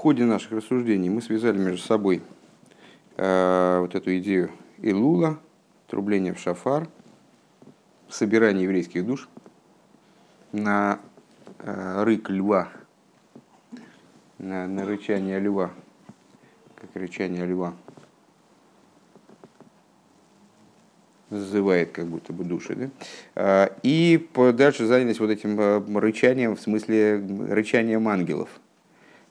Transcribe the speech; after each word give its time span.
ходе 0.00 0.24
наших 0.24 0.52
рассуждений 0.52 1.10
мы 1.10 1.20
связали 1.20 1.58
между 1.58 1.86
собой 1.86 2.22
э, 3.18 3.78
вот 3.80 3.94
эту 3.94 4.16
идею 4.16 4.50
Илула, 4.78 5.38
трубление 5.88 6.32
в 6.32 6.38
шафар, 6.38 6.88
собирание 8.08 8.64
еврейских 8.64 9.04
душ 9.04 9.28
на 10.52 11.00
э, 11.58 12.02
рык 12.02 12.30
льва, 12.30 12.70
на, 14.38 14.66
на 14.66 14.86
рычание 14.86 15.38
льва, 15.38 15.70
как 16.76 16.88
рычание 16.94 17.44
льва. 17.44 17.74
зазывает 21.28 21.92
как 21.92 22.06
будто 22.06 22.32
бы 22.32 22.44
души. 22.44 22.74
Да? 22.74 22.90
А, 23.34 23.76
и 23.82 24.26
дальше 24.54 24.86
занялись 24.86 25.20
вот 25.20 25.28
этим 25.28 25.60
э, 25.60 26.00
рычанием, 26.00 26.56
в 26.56 26.60
смысле 26.60 27.22
рычанием 27.50 28.08
ангелов, 28.08 28.48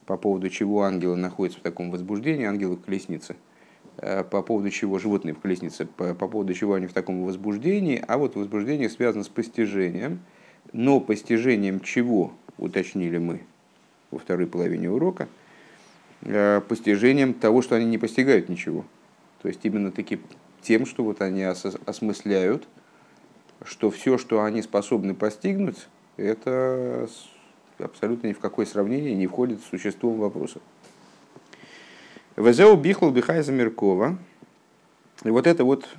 по 0.09 0.17
поводу 0.17 0.49
чего 0.49 0.81
ангелы 0.81 1.15
находятся 1.17 1.59
в 1.59 1.61
таком 1.61 1.91
возбуждении, 1.91 2.47
ангелы 2.47 2.77
в 2.77 2.81
колеснице, 2.81 3.35
э, 3.97 4.23
по 4.23 4.41
поводу 4.41 4.71
чего 4.71 4.97
животные 4.97 5.35
в 5.35 5.39
колеснице, 5.39 5.85
по, 5.85 6.15
по 6.15 6.27
поводу 6.27 6.51
чего 6.55 6.73
они 6.73 6.87
в 6.87 6.93
таком 6.93 7.23
возбуждении, 7.23 8.03
а 8.07 8.17
вот 8.17 8.35
возбуждение 8.35 8.89
связано 8.89 9.23
с 9.23 9.29
постижением, 9.29 10.21
но 10.73 10.99
постижением 10.99 11.79
чего, 11.81 12.33
уточнили 12.57 13.19
мы 13.19 13.41
во 14.09 14.17
второй 14.17 14.47
половине 14.47 14.89
урока, 14.89 15.27
э, 16.23 16.59
постижением 16.67 17.35
того, 17.35 17.61
что 17.61 17.75
они 17.75 17.85
не 17.85 17.99
постигают 17.99 18.49
ничего. 18.49 18.85
То 19.43 19.47
есть 19.47 19.59
именно 19.61 19.91
таки 19.91 20.19
тем, 20.63 20.87
что 20.87 21.03
вот 21.03 21.21
они 21.21 21.43
осмысляют, 21.43 22.67
что 23.63 23.91
все, 23.91 24.17
что 24.17 24.41
они 24.41 24.63
способны 24.63 25.13
постигнуть, 25.13 25.87
это 26.17 27.07
абсолютно 27.79 28.27
ни 28.27 28.33
в 28.33 28.39
какое 28.39 28.65
сравнение 28.65 29.15
не 29.15 29.27
входит 29.27 29.61
в 29.61 29.67
существо 29.67 30.11
вопроса. 30.11 30.59
Везеу 32.35 32.75
бихлал 32.75 33.11
бихайза 33.11 33.51
Меркова. 33.51 34.17
И 35.23 35.29
вот 35.29 35.47
это 35.47 35.63
вот 35.63 35.89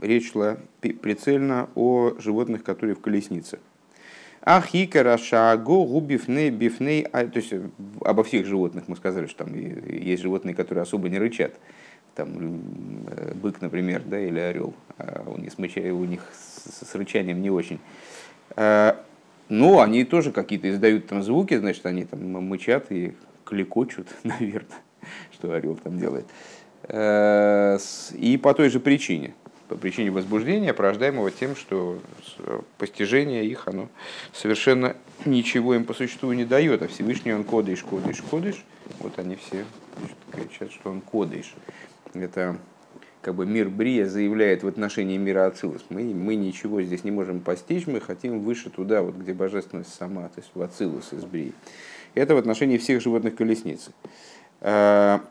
речь 0.00 0.32
шла 0.32 0.58
прицельно 0.80 1.68
о 1.74 2.14
животных, 2.18 2.62
которые 2.62 2.94
в 2.94 3.00
колеснице. 3.00 3.58
Ахикара 4.42 5.18
шаго 5.18 5.84
губифней 5.84 6.50
бифней, 6.50 7.02
то 7.02 7.30
есть 7.34 7.52
обо 8.02 8.22
всех 8.22 8.46
животных 8.46 8.84
мы 8.86 8.94
сказали, 8.94 9.26
что 9.26 9.44
там 9.44 9.54
есть 9.54 10.22
животные, 10.22 10.54
которые 10.54 10.82
особо 10.82 11.08
не 11.08 11.18
рычат 11.18 11.58
там 12.16 13.06
э, 13.08 13.34
бык, 13.34 13.60
например, 13.60 14.02
да, 14.04 14.18
или 14.18 14.40
орел, 14.40 14.74
а 14.98 15.22
у 15.26 15.38
них, 15.38 15.52
у 15.58 16.04
них 16.04 16.22
с, 16.32 16.86
с 16.86 16.94
рычанием 16.94 17.40
не 17.40 17.50
очень. 17.50 17.78
Но 19.48 19.80
они 19.80 20.04
тоже 20.04 20.32
какие-то 20.32 20.70
издают 20.70 21.06
там 21.06 21.22
звуки, 21.22 21.56
значит, 21.56 21.86
они 21.86 22.04
там 22.04 22.20
мычат 22.20 22.90
и 22.90 23.14
кликочут, 23.44 24.08
наверное, 24.24 24.78
что 25.32 25.52
орел 25.52 25.76
там 25.76 25.98
делает. 25.98 26.26
А, 26.84 27.78
и 28.12 28.36
по 28.36 28.54
той 28.54 28.70
же 28.70 28.80
причине, 28.80 29.34
по 29.68 29.76
причине 29.76 30.10
возбуждения, 30.10 30.72
порождаемого 30.72 31.30
тем, 31.30 31.56
что 31.56 32.00
постижение 32.78 33.46
их, 33.46 33.68
оно 33.68 33.88
совершенно 34.32 34.96
ничего 35.24 35.74
им 35.74 35.84
по 35.84 35.94
существу 35.94 36.32
не 36.32 36.44
дает, 36.44 36.82
а 36.82 36.88
Всевышний 36.88 37.32
он 37.32 37.44
кодыш, 37.44 37.82
кодыш, 37.82 38.22
кодыш. 38.30 38.64
Вот 39.00 39.18
они 39.18 39.36
все 39.36 39.64
кричат, 40.32 40.72
что 40.72 40.90
он 40.90 41.00
кодыш 41.00 41.54
это 42.22 42.56
как 43.26 43.34
бы 43.34 43.44
мир 43.44 43.68
Брия 43.68 44.06
заявляет 44.06 44.62
в 44.62 44.68
отношении 44.68 45.16
мира 45.16 45.46
Ацилус. 45.46 45.84
Мы, 45.88 46.14
мы 46.14 46.36
ничего 46.36 46.80
здесь 46.80 47.02
не 47.02 47.10
можем 47.10 47.40
постичь, 47.40 47.88
мы 47.88 48.00
хотим 48.00 48.38
выше 48.38 48.70
туда, 48.70 49.02
вот, 49.02 49.16
где 49.16 49.34
божественность 49.34 49.92
сама, 49.92 50.28
то 50.28 50.38
есть 50.40 50.52
в 50.54 50.62
Ацилус 50.62 51.12
из 51.12 51.24
Брии. 51.24 51.52
Это 52.14 52.36
в 52.36 52.38
отношении 52.38 52.78
всех 52.78 53.02
животных 53.02 53.34
колесниц. 53.34 53.90
А, 54.60 55.24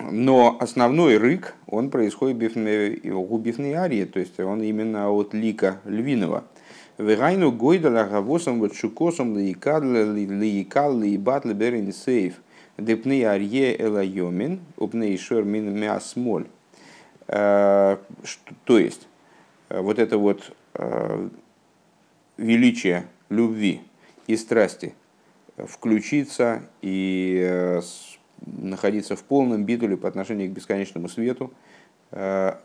но 0.00 0.56
основной 0.58 1.18
рык, 1.18 1.52
он 1.66 1.90
происходит 1.90 2.36
у 2.36 3.36
бифной 3.36 3.72
арии, 3.74 4.06
то 4.06 4.18
есть 4.18 4.40
он 4.40 4.62
именно 4.62 5.10
от 5.10 5.34
лика 5.34 5.82
львиного. 5.84 6.44
Вегайну 6.96 7.52
гойдала 7.52 8.04
гавосом 8.04 8.58
вот 8.58 8.74
шукосом 8.74 9.36
лиикал 9.36 9.82
лиибат 9.82 11.44
либерин 11.44 11.92
сейф. 11.92 12.36
Депны 12.78 13.22
арье 13.26 13.78
элайомин, 13.78 14.60
упны 14.78 15.14
шор 15.18 15.44
мин 15.44 15.78
мясмоль. 15.78 16.46
Э, 17.28 17.96
то 18.64 18.78
есть, 18.78 19.06
э, 19.68 19.80
вот 19.80 19.98
это 19.98 20.18
вот 20.18 20.52
э, 20.74 21.28
величие 22.36 23.06
любви 23.28 23.82
и 24.26 24.36
страсти 24.36 24.94
включиться 25.56 26.62
и 26.82 27.80
находиться 28.44 29.16
в 29.16 29.22
полном 29.22 29.64
битуле 29.64 29.96
по 29.96 30.06
отношению 30.06 30.50
к 30.50 30.52
бесконечному 30.52 31.08
свету, 31.08 31.50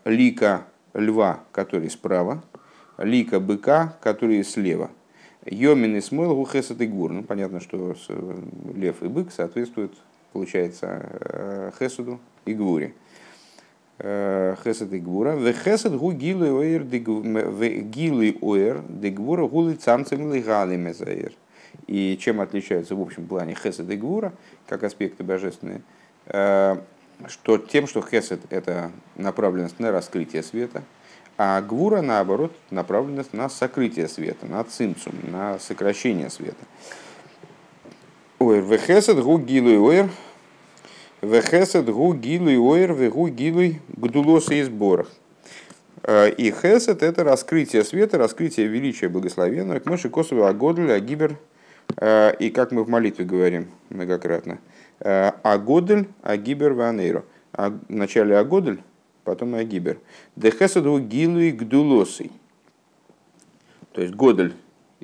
лика 0.04 0.66
льва, 0.92 1.40
который 1.52 1.88
справа, 1.88 2.44
лика 2.98 3.40
быка, 3.40 3.96
который 4.02 4.44
слева– 4.44 4.90
Йомин 5.46 5.96
и 5.96 6.00
смыл 6.00 6.34
гухесет 6.34 6.80
и 6.80 6.86
гур. 6.86 7.12
Ну, 7.12 7.24
понятно, 7.24 7.60
что 7.60 7.96
лев 8.74 9.02
и 9.02 9.08
бык 9.08 9.32
соответствуют, 9.32 9.92
получается, 10.32 11.72
хесуду 11.78 12.20
и 12.44 12.54
гуре. 12.54 12.94
Э, 14.04 14.56
хесед 14.64 14.92
и 14.92 14.98
гура. 14.98 15.36
В 15.36 15.52
хесед 15.52 15.94
гу 15.96 16.10
гилы 16.10 16.48
оэр 16.50 16.82
гилы 16.82 18.36
оэр 18.42 18.82
де 18.88 19.10
гура 19.10 19.46
гулы 19.46 19.76
цамцем 19.76 20.34
легали 20.34 20.74
мезаэр. 20.74 21.32
И 21.86 22.18
чем 22.20 22.40
отличаются 22.40 22.96
в 22.96 23.00
общем 23.00 23.28
плане 23.28 23.54
хесед 23.54 23.88
и 23.88 23.96
гура, 23.96 24.32
как 24.66 24.82
аспекты 24.82 25.22
божественные, 25.22 25.82
э, 26.26 26.78
что 27.28 27.58
тем, 27.58 27.86
что 27.86 28.02
хесед– 28.02 28.40
это 28.50 28.90
направленность 29.14 29.78
на 29.78 29.92
раскрытие 29.92 30.42
света, 30.42 30.82
а 31.38 31.60
гвура, 31.62 32.02
наоборот, 32.02 32.52
направленность 32.70 33.32
на 33.32 33.48
сокрытие 33.48 34.08
света, 34.08 34.46
на 34.46 34.64
цимцум, 34.64 35.14
на 35.30 35.60
сокращение 35.60 36.28
света. 36.28 36.64
Ой, 38.40 38.60
вехесед 38.60 39.22
гу 39.22 39.38
гилуй 39.38 39.78
ойр, 39.78 40.10
вехесед 41.22 41.88
гу 41.88 42.14
гилуй 42.14 42.56
ойр, 42.56 42.92
вегу 42.92 43.28
гилуй 43.28 43.80
гдулоса 43.88 44.54
и 44.54 44.62
сборах. 44.62 45.10
А, 46.02 46.26
и 46.26 46.50
хесед– 46.50 47.02
это 47.04 47.24
раскрытие 47.24 47.84
света, 47.84 48.18
раскрытие 48.18 48.66
величия 48.66 49.08
благословенного, 49.08 49.78
к 49.78 49.86
мыши 49.86 50.10
косовый 50.10 50.48
агодль, 50.48 50.92
агибер, 50.92 51.38
а, 51.96 52.30
и 52.30 52.50
как 52.50 52.72
мы 52.72 52.84
в 52.84 52.88
молитве 52.88 53.24
говорим 53.24 53.68
многократно, 53.88 54.58
а, 55.00 55.36
агодль, 55.42 56.06
агибер 56.22 56.72
ванейро. 56.72 57.24
В 57.52 57.80
начале 57.88 58.38
агодль, 58.38 58.78
потом 59.24 59.54
Агибер. 59.54 59.98
Дехесаду 60.36 60.98
гилу 60.98 61.38
и 61.38 61.50
гдулосой. 61.50 62.32
То 63.92 64.00
есть 64.00 64.14
Годель 64.14 64.54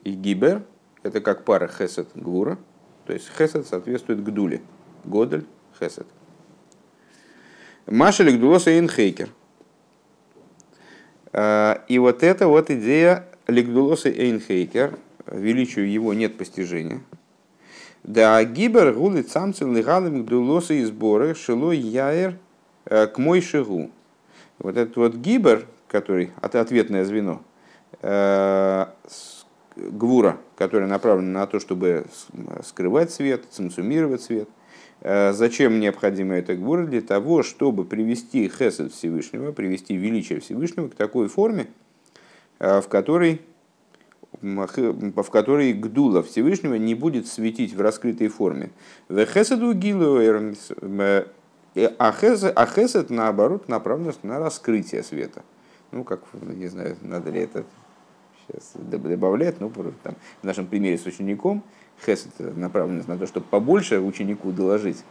и 0.02 0.12
Гибер– 0.12 0.62
это 1.02 1.20
как 1.20 1.44
пара 1.44 1.68
Хесед 1.68 2.08
Гвура. 2.14 2.58
То 3.06 3.12
есть 3.12 3.30
Хесед 3.36 3.66
соответствует 3.66 4.24
Гдуле. 4.24 4.62
Годель, 5.04 5.44
Хесед. 5.78 6.06
Машель 7.86 8.36
Гдулоса 8.36 8.70
и 8.70 8.78
Инхейкер. 8.78 9.30
А, 11.32 11.84
и 11.88 11.98
вот 11.98 12.22
эта 12.22 12.48
вот 12.48 12.70
идея 12.70 13.26
Лигдулоса 13.46 14.10
Эйнхейкер, 14.10 14.98
величию 15.26 15.90
его 15.90 16.14
нет 16.14 16.36
постижения. 16.36 17.00
Да 18.02 18.42
гибер 18.44 18.92
гулит 18.92 19.30
самцем 19.30 19.76
лигалым 19.76 20.24
гдулоса 20.24 20.74
и 20.74 20.84
сборы 20.84 21.34
шило 21.34 21.72
яер 21.72 22.38
э, 22.86 23.06
к 23.06 23.18
мой 23.18 23.40
шигу. 23.40 23.90
Вот 24.58 24.76
этот 24.76 24.96
вот 24.96 25.14
гибер, 25.14 25.66
который 25.88 26.32
ответное 26.40 27.04
звено, 27.04 27.42
э, 28.02 28.86
гвура, 29.76 30.36
которая 30.56 30.88
направлена 30.88 31.40
на 31.40 31.46
то, 31.46 31.60
чтобы 31.60 32.06
скрывать 32.64 33.10
свет, 33.10 33.44
цинцумировать 33.50 34.22
свет. 34.22 34.48
Э, 35.00 35.32
зачем 35.32 35.80
необходимо 35.80 36.34
это 36.34 36.54
гвура? 36.54 36.86
Для 36.86 37.00
того, 37.00 37.42
чтобы 37.42 37.84
привести 37.84 38.48
хесед 38.48 38.92
Всевышнего, 38.92 39.52
привести 39.52 39.96
величие 39.96 40.40
Всевышнего 40.40 40.88
к 40.88 40.94
такой 40.94 41.28
форме, 41.28 41.68
э, 42.58 42.80
в 42.80 42.88
которой 42.88 43.40
в 44.42 45.30
которой 45.30 45.72
гдула 45.72 46.22
Всевышнего 46.22 46.74
не 46.74 46.94
будет 46.94 47.26
светить 47.26 47.74
в 47.74 47.80
раскрытой 47.80 48.28
форме. 48.28 48.70
Гилу 49.08 50.20
а 51.98 52.12
а 52.54 52.66
хесед, 52.66 53.10
наоборот, 53.10 53.68
направлен 53.68 54.12
на 54.22 54.38
раскрытие 54.38 55.02
света. 55.02 55.42
Ну, 55.92 56.04
как, 56.04 56.20
не 56.34 56.66
знаю, 56.66 56.96
надо 57.00 57.30
ли 57.30 57.40
это 57.40 57.64
сейчас 58.46 58.72
добавлять, 58.74 59.60
ну, 59.60 59.68
в 59.70 59.94
нашем 60.42 60.66
примере 60.66 60.98
с 60.98 61.06
учеником, 61.06 61.62
хесед 62.04 62.30
направленность 62.56 63.08
на 63.08 63.18
то, 63.18 63.26
чтобы 63.26 63.46
побольше 63.46 64.00
ученику 64.00 64.52
доложить, 64.52 65.04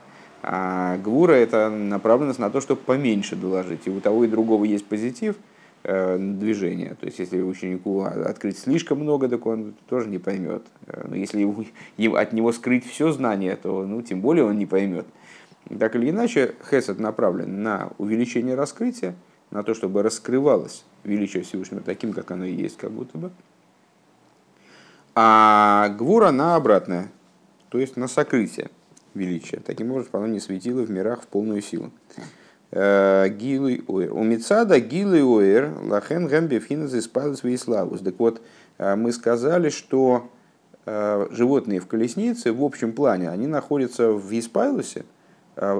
а 0.43 0.97
гвура 0.97 1.33
это 1.33 1.69
направленность 1.69 2.39
на 2.39 2.49
то, 2.49 2.61
чтобы 2.61 2.81
поменьше 2.81 3.35
доложить. 3.35 3.87
И 3.87 3.89
у 3.89 3.99
того 3.99 4.23
и 4.23 4.27
другого 4.27 4.65
есть 4.65 4.85
позитив, 4.85 5.35
движения. 5.83 6.95
То 6.99 7.05
есть, 7.05 7.19
если 7.19 7.41
ученику 7.41 8.03
открыть 8.03 8.57
слишком 8.57 8.99
много, 8.99 9.29
так 9.29 9.45
он 9.45 9.73
тоже 9.87 10.09
не 10.09 10.17
поймет. 10.17 10.63
Но 11.07 11.15
если 11.15 11.47
от 12.13 12.33
него 12.33 12.51
скрыть 12.51 12.85
все 12.85 13.11
знание, 13.11 13.55
то 13.55 13.85
ну, 13.85 14.01
тем 14.01 14.19
более 14.19 14.43
он 14.43 14.57
не 14.57 14.65
поймет. 14.65 15.05
Так 15.79 15.95
или 15.95 16.09
иначе, 16.09 16.55
хесед 16.69 16.99
направлен 16.99 17.63
на 17.63 17.91
увеличение 17.99 18.55
раскрытия, 18.55 19.15
на 19.51 19.63
то, 19.63 19.73
чтобы 19.73 20.03
раскрывалось 20.03 20.83
величие 21.05 21.43
Всевышнего 21.43 21.81
таким, 21.81 22.11
как 22.11 22.31
оно 22.31 22.43
и 22.45 22.53
есть, 22.53 22.77
как 22.77 22.91
будто 22.91 23.17
бы. 23.17 23.31
А 25.19 25.89
гвура 25.97 26.29
на 26.29 26.55
обратное, 26.55 27.09
то 27.69 27.79
есть 27.79 27.97
на 27.97 28.07
сокрытие 28.07 28.69
величия. 29.15 29.59
Таким 29.65 29.89
образом, 29.89 30.11
оно 30.13 30.27
не 30.27 30.39
светило 30.39 30.83
в 30.83 30.91
мирах 30.91 31.23
в 31.23 31.25
полную 31.25 31.63
силу. 31.63 31.91
Э, 32.69 33.27
гилы 33.27 33.83
оэр. 33.87 34.13
У 34.13 34.21
Мицада 34.21 34.79
гилы 34.79 35.23
оэр 35.23 35.71
лахен 35.81 36.27
гамбифхинас 36.27 36.93
испалус 36.93 37.41
вейславус. 37.41 38.01
Так 38.01 38.19
вот, 38.19 38.43
э, 38.77 38.95
мы 38.95 39.11
сказали, 39.11 39.69
что 39.69 40.29
э, 40.85 41.27
животные 41.31 41.79
в 41.79 41.87
колеснице 41.87 42.53
в 42.53 42.63
общем 42.63 42.93
плане, 42.93 43.31
они 43.31 43.47
находятся 43.47 44.11
в 44.11 44.31
Испайлусе 44.37 45.03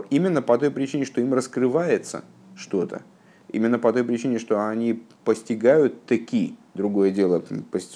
именно 0.09 0.41
по 0.41 0.57
той 0.57 0.71
причине, 0.71 1.05
что 1.05 1.21
им 1.21 1.35
раскрывается 1.35 2.23
что-то. 2.55 3.03
Именно 3.49 3.79
по 3.79 3.93
той 3.93 4.03
причине, 4.03 4.39
что 4.39 4.67
они 4.67 5.03
постигают 5.23 6.05
таки. 6.05 6.57
Другое 6.73 7.11
дело, 7.11 7.43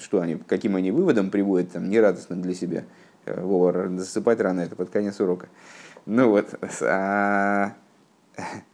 что 0.00 0.20
они, 0.20 0.36
каким 0.46 0.76
они 0.76 0.90
выводом 0.90 1.30
приводят, 1.30 1.72
там, 1.72 1.88
нерадостным 1.88 2.42
для 2.42 2.54
себя. 2.54 2.84
Вова, 3.26 3.88
засыпать 3.98 4.40
рано, 4.40 4.60
это 4.60 4.74
под 4.74 4.90
конец 4.90 5.20
урока. 5.20 5.48
Ну 6.06 6.30
вот, 6.30 6.58
а, 6.80 7.74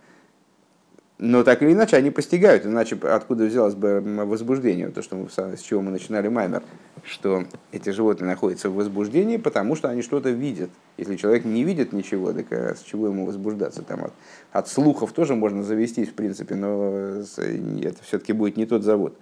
но 1.18 1.42
так 1.42 1.62
или 1.62 1.72
иначе 1.72 1.96
они 1.96 2.10
постигают, 2.10 2.64
иначе 2.64 2.96
откуда 3.02 3.44
взялось 3.44 3.74
бы 3.74 4.00
возбуждение, 4.00 4.88
то, 4.90 5.02
что 5.02 5.16
мы, 5.16 5.28
с 5.28 5.60
чего 5.60 5.82
мы 5.82 5.90
начинали 5.90 6.28
Маймер, 6.28 6.62
что 7.02 7.44
эти 7.72 7.90
животные 7.90 8.28
находятся 8.28 8.70
в 8.70 8.74
возбуждении, 8.74 9.36
потому 9.36 9.74
что 9.74 9.88
они 9.88 10.02
что-то 10.02 10.30
видят. 10.30 10.70
Если 10.96 11.16
человек 11.16 11.44
не 11.44 11.64
видит 11.64 11.92
ничего, 11.92 12.32
так 12.32 12.46
а 12.52 12.76
с 12.76 12.82
чего 12.82 13.08
ему 13.08 13.26
возбуждаться? 13.26 13.82
Там 13.82 14.04
от, 14.04 14.12
от 14.52 14.68
слухов 14.68 15.12
тоже 15.12 15.34
можно 15.34 15.64
завестись, 15.64 16.08
в 16.08 16.14
принципе, 16.14 16.54
но 16.54 17.22
это 17.26 18.02
все-таки 18.04 18.32
будет 18.32 18.56
не 18.56 18.66
тот 18.66 18.84
завод. 18.84 19.18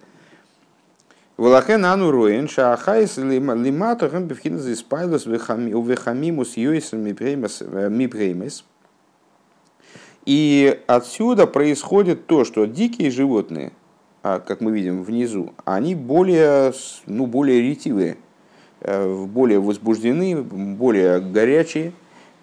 Валахен 1.35 1.83
ану 1.83 2.11
роен 2.11 2.47
шаахайс 2.47 3.17
лимату 3.17 4.07
гамбивхинз 4.07 4.67
испайлус 4.67 5.25
вехамимус 5.25 6.57
юисом 6.57 6.99
мипреймес– 7.01 8.65
и 10.27 10.81
отсюда 10.87 11.47
происходит 11.47 12.27
то, 12.27 12.43
что 12.43 12.65
дикие 12.65 13.11
животные, 13.11 13.71
а, 14.23 14.41
как 14.41 14.59
мы 14.59 14.71
видим 14.71 15.01
внизу, 15.01 15.53
они 15.63 15.95
более, 15.95 16.73
ну, 17.05 17.27
более 17.27 17.61
ретивые, 17.61 18.17
э, 18.81 19.25
более 19.25 19.61
возбуждены, 19.61 20.41
более 20.41 21.21
горячие, 21.21 21.93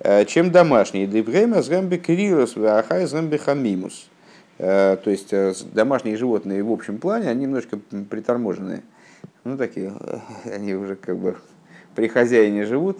э, 0.00 0.24
чем 0.24 0.50
домашние. 0.50 1.06
Дебрема 1.06 1.60
згамби 1.60 1.96
крилос, 1.96 2.56
ахай 2.56 3.04
згамби 3.04 3.36
хамимус. 3.36 4.08
Э, 4.56 4.96
то 4.96 5.10
есть 5.10 5.30
домашние 5.74 6.16
животные 6.16 6.62
в 6.62 6.72
общем 6.72 6.96
плане, 6.96 7.28
они 7.28 7.42
немножко 7.42 7.78
приторможенные. 8.08 8.82
Ну, 9.44 9.58
такие, 9.58 9.92
они 10.46 10.72
уже 10.72 10.96
как 10.96 11.18
бы 11.18 11.36
при 11.94 12.08
хозяине 12.08 12.64
живут 12.64 12.96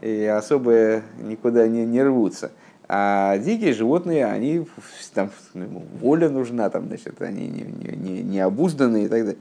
и 0.00 0.26
особо 0.26 1.02
никуда 1.20 1.66
не, 1.66 1.84
не 1.84 2.04
рвутся. 2.04 2.52
А 2.90 3.36
дикие 3.36 3.74
животные, 3.74 4.24
они 4.24 4.66
там 5.12 5.30
ну, 5.52 5.84
воля 6.00 6.30
нужна, 6.30 6.70
там, 6.70 6.88
значит, 6.88 7.20
они 7.20 7.46
не, 7.46 7.62
не, 7.62 7.96
не, 7.96 8.22
не 8.22 8.40
обузданные 8.40 9.04
и 9.04 9.08
так 9.08 9.20
далее. 9.20 9.40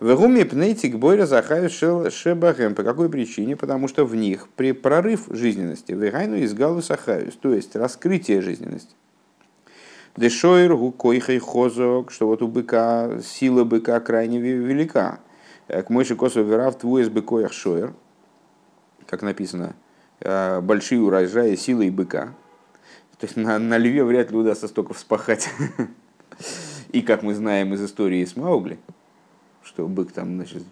В 0.00 0.14
гуме 0.14 0.44
пнейтик 0.46 0.96
бойра 0.96 1.26
захаю 1.26 1.68
шебахем. 1.68 2.74
По 2.74 2.84
какой 2.84 3.10
причине? 3.10 3.56
Потому 3.56 3.88
что 3.88 4.06
в 4.06 4.14
них 4.14 4.48
при 4.56 4.72
прорыв 4.72 5.26
жизненности, 5.28 5.92
вегайну 5.92 6.36
из 6.36 6.54
галу 6.54 6.80
сахаюс, 6.80 7.34
то 7.34 7.52
есть 7.52 7.76
раскрытие 7.76 8.40
жизненности. 8.40 8.94
Дешойр 10.16 10.74
гукойхай 10.76 11.38
хозок, 11.38 12.10
что 12.10 12.26
вот 12.26 12.42
у 12.42 12.48
быка, 12.48 13.20
сила 13.22 13.64
быка 13.64 14.00
крайне 14.00 14.40
велика. 14.40 15.20
К 15.66 15.90
мойши 15.90 16.16
косу 16.16 16.42
верав 16.42 16.78
твой 16.78 17.02
из 17.02 17.10
быкоях 17.10 17.52
шойр, 17.52 17.92
как 19.06 19.22
написано, 19.22 19.74
«Э, 20.20 20.60
большие 20.60 21.02
урожаи 21.02 21.54
силой 21.56 21.90
быка. 21.90 22.34
То 23.18 23.26
есть 23.26 23.36
на, 23.36 23.58
на 23.58 23.78
льве 23.78 24.04
вряд 24.04 24.30
ли 24.30 24.36
удастся 24.36 24.68
столько 24.68 24.94
вспахать. 24.94 25.48
И 26.92 27.02
как 27.02 27.22
мы 27.22 27.34
знаем 27.34 27.74
из 27.74 27.84
истории 27.84 28.24
с 28.24 28.36
Маугли, 28.36 28.78
что 29.62 29.86
бык 29.86 30.12
там, 30.12 30.36
значит, 30.36 30.62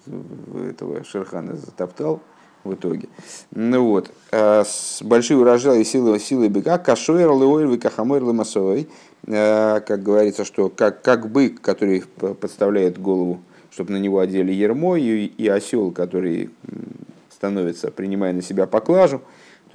этого 0.70 1.04
Шерхана 1.04 1.56
затоптал 1.56 2.22
в 2.64 2.74
итоге. 2.74 3.08
Ну 3.50 3.84
вот, 3.86 4.10
а 4.32 4.64
с 4.64 5.02
большой 5.02 5.38
урожай 5.38 5.82
и 5.82 5.84
силы, 5.84 6.18
силы 6.18 6.48
быка, 6.48 6.78
кашуэр 6.78 7.30
леоэль 7.30 7.66
выкахамэр 7.66 8.22
лемасовой, 8.22 8.88
а, 9.26 9.80
как 9.80 10.02
говорится, 10.02 10.44
что 10.44 10.68
как, 10.68 11.02
как 11.02 11.30
бык, 11.30 11.60
который 11.60 12.04
подставляет 12.40 12.98
голову, 12.98 13.40
чтобы 13.70 13.92
на 13.92 13.98
него 13.98 14.20
одели 14.20 14.52
ермо, 14.52 14.96
и, 14.96 15.26
и 15.26 15.48
осел, 15.48 15.90
который 15.90 16.50
становится, 17.30 17.90
принимая 17.90 18.32
на 18.32 18.42
себя 18.42 18.66
поклажу, 18.66 19.20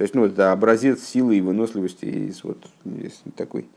то 0.02 0.04
есть, 0.04 0.16
ну, 0.16 0.24
это 0.24 0.50
образец 0.50 1.04
силы 1.04 1.36
и 1.36 1.40
выносливости, 1.40 2.06
и 2.06 2.32
вот, 2.42 2.66
такой 3.36 3.68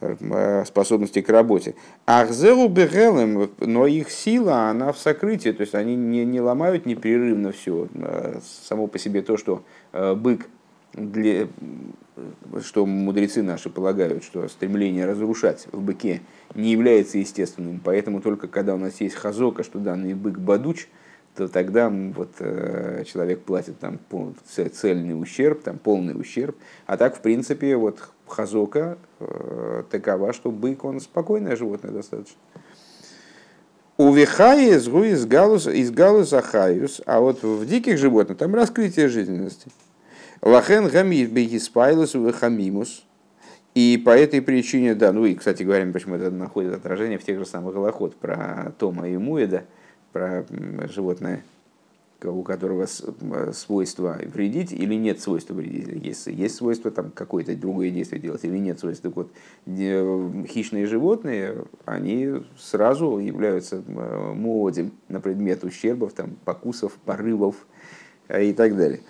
э, 0.00 0.64
способности 0.66 1.22
к 1.22 1.28
работе. 1.28 1.76
Ахзеру 2.04 2.66
бегелем, 2.66 3.48
но 3.60 3.86
их 3.86 4.10
сила, 4.10 4.70
она 4.70 4.90
в 4.90 4.98
сокрытии, 4.98 5.50
то 5.50 5.60
есть 5.60 5.76
они 5.76 5.94
не, 5.94 6.24
не 6.24 6.40
ломают 6.40 6.84
непрерывно 6.84 7.52
все. 7.52 7.86
Э, 7.94 8.40
само 8.42 8.88
по 8.88 8.98
себе 8.98 9.22
то, 9.22 9.36
что 9.36 9.62
э, 9.92 10.16
бык, 10.16 10.48
для, 10.94 11.46
что 12.60 12.84
мудрецы 12.84 13.44
наши 13.44 13.70
полагают, 13.70 14.24
что 14.24 14.48
стремление 14.48 15.06
разрушать 15.06 15.68
в 15.70 15.80
быке 15.80 16.22
не 16.56 16.72
является 16.72 17.18
естественным, 17.18 17.80
поэтому 17.84 18.20
только 18.20 18.48
когда 18.48 18.74
у 18.74 18.78
нас 18.78 19.00
есть 19.00 19.14
хазока, 19.14 19.62
что 19.62 19.78
данный 19.78 20.14
бык 20.14 20.40
бадуч– 20.40 20.88
то 21.34 21.48
тогда 21.48 21.88
вот, 21.88 22.34
э, 22.40 23.04
человек 23.06 23.42
платит 23.42 23.78
там 23.78 23.98
цельный 24.46 25.20
ущерб, 25.20 25.62
там 25.62 25.78
полный 25.78 26.18
ущерб. 26.18 26.56
А 26.86 26.96
так, 26.96 27.16
в 27.16 27.20
принципе, 27.20 27.76
вот 27.76 28.00
хазока 28.26 28.98
э, 29.20 29.84
такова, 29.90 30.32
что 30.32 30.50
бык, 30.50 30.84
он 30.84 31.00
спокойное 31.00 31.56
животное 31.56 31.90
достаточно. 31.90 32.36
У 33.96 34.12
вихаи 34.12 34.74
из 34.74 35.26
галус, 35.26 35.66
из 35.66 35.90
галус 35.90 36.32
ахаюс, 36.32 37.00
а 37.06 37.20
вот 37.20 37.42
в 37.42 37.64
диких 37.66 37.98
животных 37.98 38.38
там 38.38 38.54
раскрытие 38.54 39.08
жизненности. 39.08 39.70
Лахен 40.42 40.88
гамид 40.88 41.30
бегиспайлус 41.30 42.16
хамимус. 42.38 43.04
И 43.74 44.02
по 44.04 44.10
этой 44.10 44.42
причине, 44.42 44.94
да, 44.94 45.12
ну 45.12 45.24
и, 45.24 45.34
кстати 45.34 45.62
говоря, 45.62 45.90
почему 45.90 46.16
это 46.16 46.30
находит 46.30 46.74
отражение 46.74 47.16
в 47.16 47.24
тех 47.24 47.38
же 47.38 47.46
самых 47.46 47.72
голоход 47.72 48.14
про 48.16 48.74
Тома 48.78 49.08
и 49.08 49.16
Муэда, 49.16 49.64
про 50.12 50.44
животное, 50.88 51.42
у 52.24 52.42
которого 52.42 52.86
свойство 53.52 54.16
вредить 54.32 54.72
или 54.72 54.94
нет 54.94 55.20
свойства 55.20 55.54
вредить. 55.54 55.88
Если 56.04 56.32
есть 56.32 56.54
свойство 56.54 56.90
там 56.92 57.10
какое-то 57.10 57.56
другое 57.56 57.90
действие 57.90 58.22
делать 58.22 58.44
или 58.44 58.58
нет 58.58 58.78
свойства. 58.78 59.10
Так 59.10 59.16
вот, 59.16 59.32
хищные 60.46 60.86
животные, 60.86 61.64
они 61.84 62.44
сразу 62.56 63.18
являются 63.18 63.82
муодим 63.86 64.92
на 65.08 65.20
предмет 65.20 65.64
ущербов, 65.64 66.12
там, 66.12 66.36
покусов, 66.44 66.92
порывов 67.04 67.56
и 68.28 68.52
так 68.52 68.76
далее. 68.76 69.00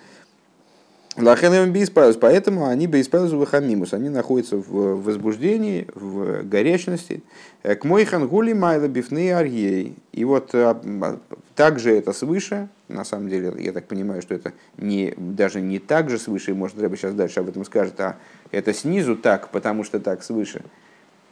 Лахенем 1.15 1.71
бейспайлус, 1.71 2.17
поэтому 2.17 2.65
они 2.65 2.87
бейспайлус 2.87 3.33
вахамимус, 3.33 3.93
они 3.93 4.09
находятся 4.09 4.57
в 4.57 5.03
возбуждении, 5.03 5.87
в 5.93 6.41
горячности. 6.43 7.21
К 7.61 7.83
мой 7.83 8.05
хангули 8.05 8.53
майла 8.53 8.87
бифны 8.87 9.31
арьей. 9.31 9.95
И 10.11 10.25
вот 10.25 10.55
а, 10.55 11.19
также 11.55 11.95
это 11.95 12.13
свыше, 12.13 12.67
на 12.87 13.05
самом 13.05 13.29
деле, 13.29 13.53
я 13.59 13.73
так 13.73 13.85
понимаю, 13.85 14.23
что 14.23 14.33
это 14.33 14.53
не, 14.77 15.13
даже 15.15 15.61
не 15.61 15.77
так 15.77 16.09
же 16.09 16.17
свыше, 16.17 16.55
может, 16.55 16.79
Рэба 16.79 16.97
сейчас 16.97 17.13
дальше 17.13 17.41
об 17.41 17.49
этом 17.49 17.63
скажет, 17.63 17.99
а 17.99 18.17
это 18.51 18.73
снизу 18.73 19.15
так, 19.15 19.49
потому 19.49 19.83
что 19.83 19.99
так 19.99 20.23
свыше. 20.23 20.63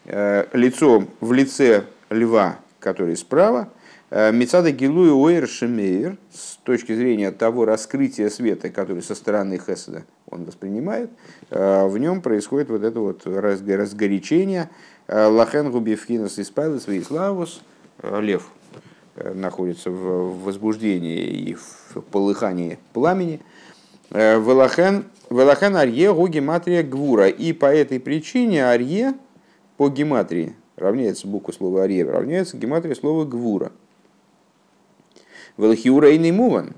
Э, 0.06 0.46
лицо 0.54 1.08
в 1.22 1.34
лице 1.34 1.86
льва, 2.12 2.60
который 2.80 3.18
справа, 3.18 3.68
Э, 3.68 3.81
Мецада 4.12 4.72
Гилуи 4.72 5.10
Уэйр 5.10 5.48
Шемейр, 5.48 6.18
с 6.34 6.58
точки 6.58 6.94
зрения 6.94 7.32
того 7.32 7.64
раскрытия 7.64 8.30
света, 8.30 8.70
который 8.70 9.02
со 9.02 9.16
стороны 9.16 9.58
Хеседа 9.58 10.04
он 10.30 10.44
воспринимает, 10.44 11.10
э, 11.50 11.88
в 11.88 11.98
нем 11.98 12.22
происходит 12.22 12.70
вот 12.70 12.84
это 12.84 13.00
вот 13.00 13.26
разгорячение. 13.26 14.70
Э, 15.08 15.28
Лахен 15.28 15.72
Губивхинас 15.72 16.38
Испайлес 16.40 16.88
Вейславус, 16.88 17.62
лев 18.04 18.50
находится 19.16 19.90
в 19.92 20.44
возбуждении 20.44 21.24
и 21.24 21.54
в 21.54 22.02
полыхании 22.12 22.80
пламени. 22.94 23.40
Велахен 24.10 25.06
Арье 25.30 26.14
Гу 26.14 26.28
Гематрия 26.28 26.84
Гвура. 26.84 27.28
И 27.28 27.54
по 27.54 27.68
этой 27.68 28.00
причине 28.00 28.68
Арье 28.68 29.14
по 29.78 29.90
гематрии 29.90 30.56
равняется 30.76 31.28
буква 31.28 31.52
слова 31.52 31.84
арье, 31.84 32.10
равняется 32.10 32.58
гематрия 32.58 32.96
слова 32.96 33.26
гвура. 33.26 33.72
Велхиурейный 35.62 36.32
муван. 36.32 36.74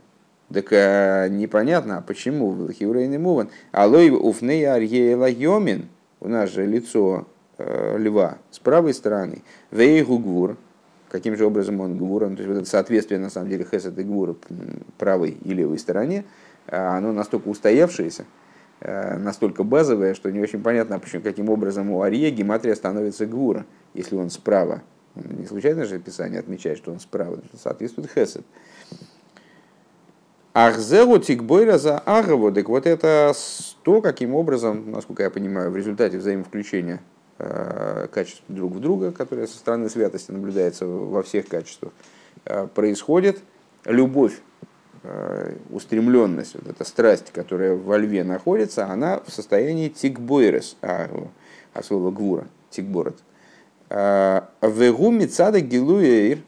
Так 0.53 0.67
а, 0.71 1.27
непонятно, 1.27 1.97
а 1.97 2.01
почему 2.01 2.53
Велхиурейный 2.53 3.17
муван. 3.17 3.49
Алой 3.71 4.09
уфней 4.09 4.65
арье 4.65 5.11
йомин. 5.11 5.87
У 6.19 6.27
нас 6.27 6.51
же 6.51 6.65
лицо 6.65 7.27
э, 7.57 7.97
льва 7.97 8.37
с 8.51 8.59
правой 8.59 8.93
стороны. 8.93 9.43
Вейгу 9.71 10.19
гвур. 10.19 10.57
Каким 11.09 11.35
же 11.35 11.45
образом 11.45 11.79
он 11.81 11.97
гвур? 11.97 12.27
Ну, 12.29 12.35
то 12.35 12.41
есть 12.41 12.47
вот 12.47 12.61
это 12.61 12.69
соответствие 12.69 13.19
на 13.19 13.29
самом 13.29 13.49
деле 13.49 13.65
хесед 13.69 13.97
и 13.97 14.03
гвур 14.03 14.37
правой 14.97 15.37
и 15.43 15.53
левой 15.53 15.77
стороне, 15.79 16.25
а 16.67 16.97
оно 16.97 17.11
настолько 17.11 17.49
устоявшееся, 17.49 18.25
Э, 18.85 19.17
настолько 19.17 19.63
базовая, 19.63 20.13
что 20.13 20.29
не 20.29 20.41
очень 20.41 20.61
понятно, 20.61 20.99
почему, 20.99 21.21
каким 21.21 21.49
образом 21.49 21.89
у 21.89 22.01
Ария 22.01 22.29
гематрия 22.31 22.75
становится 22.75 23.25
гвура, 23.25 23.65
если 23.93 24.17
он 24.17 24.29
справа. 24.29 24.81
Не 25.15 25.45
случайно 25.45 25.85
же 25.85 25.99
Писание 25.99 26.39
отмечает, 26.39 26.77
что 26.77 26.91
он 26.91 26.99
справа, 26.99 27.39
соответствует 27.61 28.09
хесед. 28.11 28.43
Ахзеру 30.53 31.17
тикбойра 31.17 31.77
за 31.77 31.97
агаву, 31.99 32.51
так 32.51 32.69
вот 32.69 32.85
это 32.85 33.33
то, 33.83 34.01
каким 34.01 34.35
образом, 34.35 34.91
насколько 34.91 35.23
я 35.23 35.29
понимаю, 35.29 35.71
в 35.71 35.77
результате 35.77 36.19
взаимовключения 36.19 37.01
э, 37.39 38.07
качеств 38.11 38.43
друг 38.47 38.73
в 38.73 38.79
друга, 38.79 39.11
которое 39.11 39.47
со 39.47 39.57
стороны 39.57 39.89
святости 39.89 40.31
наблюдается 40.31 40.85
во 40.85 41.23
всех 41.23 41.47
качествах, 41.47 41.91
э, 42.45 42.67
происходит 42.67 43.39
любовь 43.85 44.39
Э, 45.05 45.57
устремленность, 45.69 46.55
вот 46.55 46.65
эта 46.65 46.85
страсть, 46.85 47.29
которая 47.33 47.75
во 47.75 47.97
льве 47.97 48.23
находится, 48.23 48.85
она 48.85 49.19
в 49.19 49.29
состоянии 49.33 49.89
тикбойрес, 49.89 50.77
а, 50.81 51.09
а 51.73 51.81
гвура, 51.81 52.47
тикборет. 52.69 53.17
А, 53.95 54.49
Вегу 54.61 55.11
мицада 55.11 55.61
гилуэйр 55.61 56.39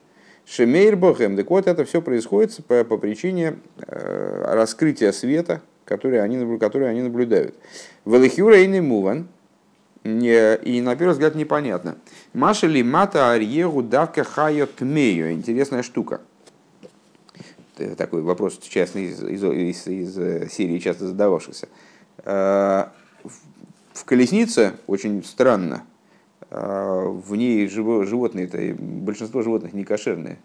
шемейр 0.45 0.95
бохем. 0.95 1.37
Так 1.37 1.49
вот, 1.49 1.67
это 1.67 1.85
все 1.85 2.01
происходит 2.01 2.57
по, 2.65 2.83
по 2.83 2.97
причине 2.97 3.57
э, 3.77 4.53
раскрытия 4.53 5.11
света, 5.11 5.61
который 5.85 6.21
они, 6.21 6.57
который 6.57 6.89
они 6.89 7.03
наблюдают. 7.03 7.55
Велихюра 8.05 8.57
и 8.57 8.81
муван, 8.81 9.27
и 10.03 10.81
на 10.83 10.95
первый 10.95 11.13
взгляд 11.13 11.35
непонятно. 11.35 11.97
Маша 12.33 12.67
ли 12.67 12.83
мата 12.83 13.31
арьегу 13.31 13.81
давка 13.83 14.23
хайот 14.23 14.75
тмею. 14.75 15.31
Интересная 15.31 15.83
штука– 15.83 16.21
такой 17.97 18.21
вопрос 18.21 18.59
частный 18.59 19.05
из, 19.05 19.23
из, 19.23 19.43
из, 19.43 19.87
из 19.87 20.17
э, 20.17 20.49
серии 20.49 20.79
часто 20.79 21.07
задававшихся. 21.07 21.67
Э, 22.23 22.87
в 23.93 24.05
колеснице 24.05 24.73
очень 24.87 25.23
странно. 25.23 25.83
Э, 26.55 27.07
в 27.07 27.35
ней 27.35 27.67
животные, 27.67 28.45
это 28.45 28.75
большинство 28.81 29.41
животных 29.41 29.73
не 29.73 29.83
кошерные. 29.83 30.37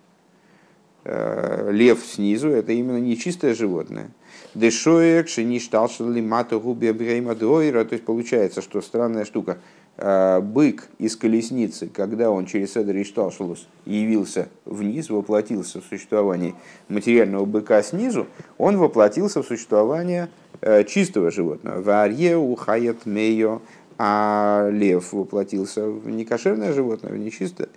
Лев 1.03 2.05
снизу 2.05 2.49
это 2.51 2.73
именно 2.73 2.99
нечистое 2.99 3.55
животное. 3.55 4.11
Дешоек, 4.55 5.29
шиништалшали 5.29 6.21
мату 6.21 6.61
губи 6.61 6.93
то 6.93 7.87
есть 7.91 8.05
получается, 8.05 8.61
что 8.61 8.83
странная 8.83 9.25
штука– 9.25 9.57
Э, 10.03 10.41
бык 10.41 10.89
из 10.99 11.15
колесницы, 11.15 11.87
когда 11.87 12.31
он 12.31 12.47
через 12.47 12.73
Седер 12.73 12.97
и 12.97 13.05
Шталшулус 13.05 13.69
явился 13.85 14.49
вниз, 14.65 15.11
воплотился 15.11 15.83
в 15.83 15.85
существование 15.85 16.55
материального 16.89 17.45
быка 17.45 17.83
снизу, 17.83 18.27
он 18.57 18.79
воплотился 18.79 19.43
в 19.43 19.47
существование 19.47 20.31
э, 20.63 20.85
чистого 20.85 21.31
животного. 21.31 21.83
Варье 21.83 22.39
ухает 22.39 23.05
мейо, 23.05 23.61
а 24.03 24.71
лев 24.71 25.13
воплотился 25.13 25.87
в 25.87 26.09
некошерное 26.09 26.73
животное, 26.73 27.13
в 27.13 27.19
нечистое. 27.19 27.69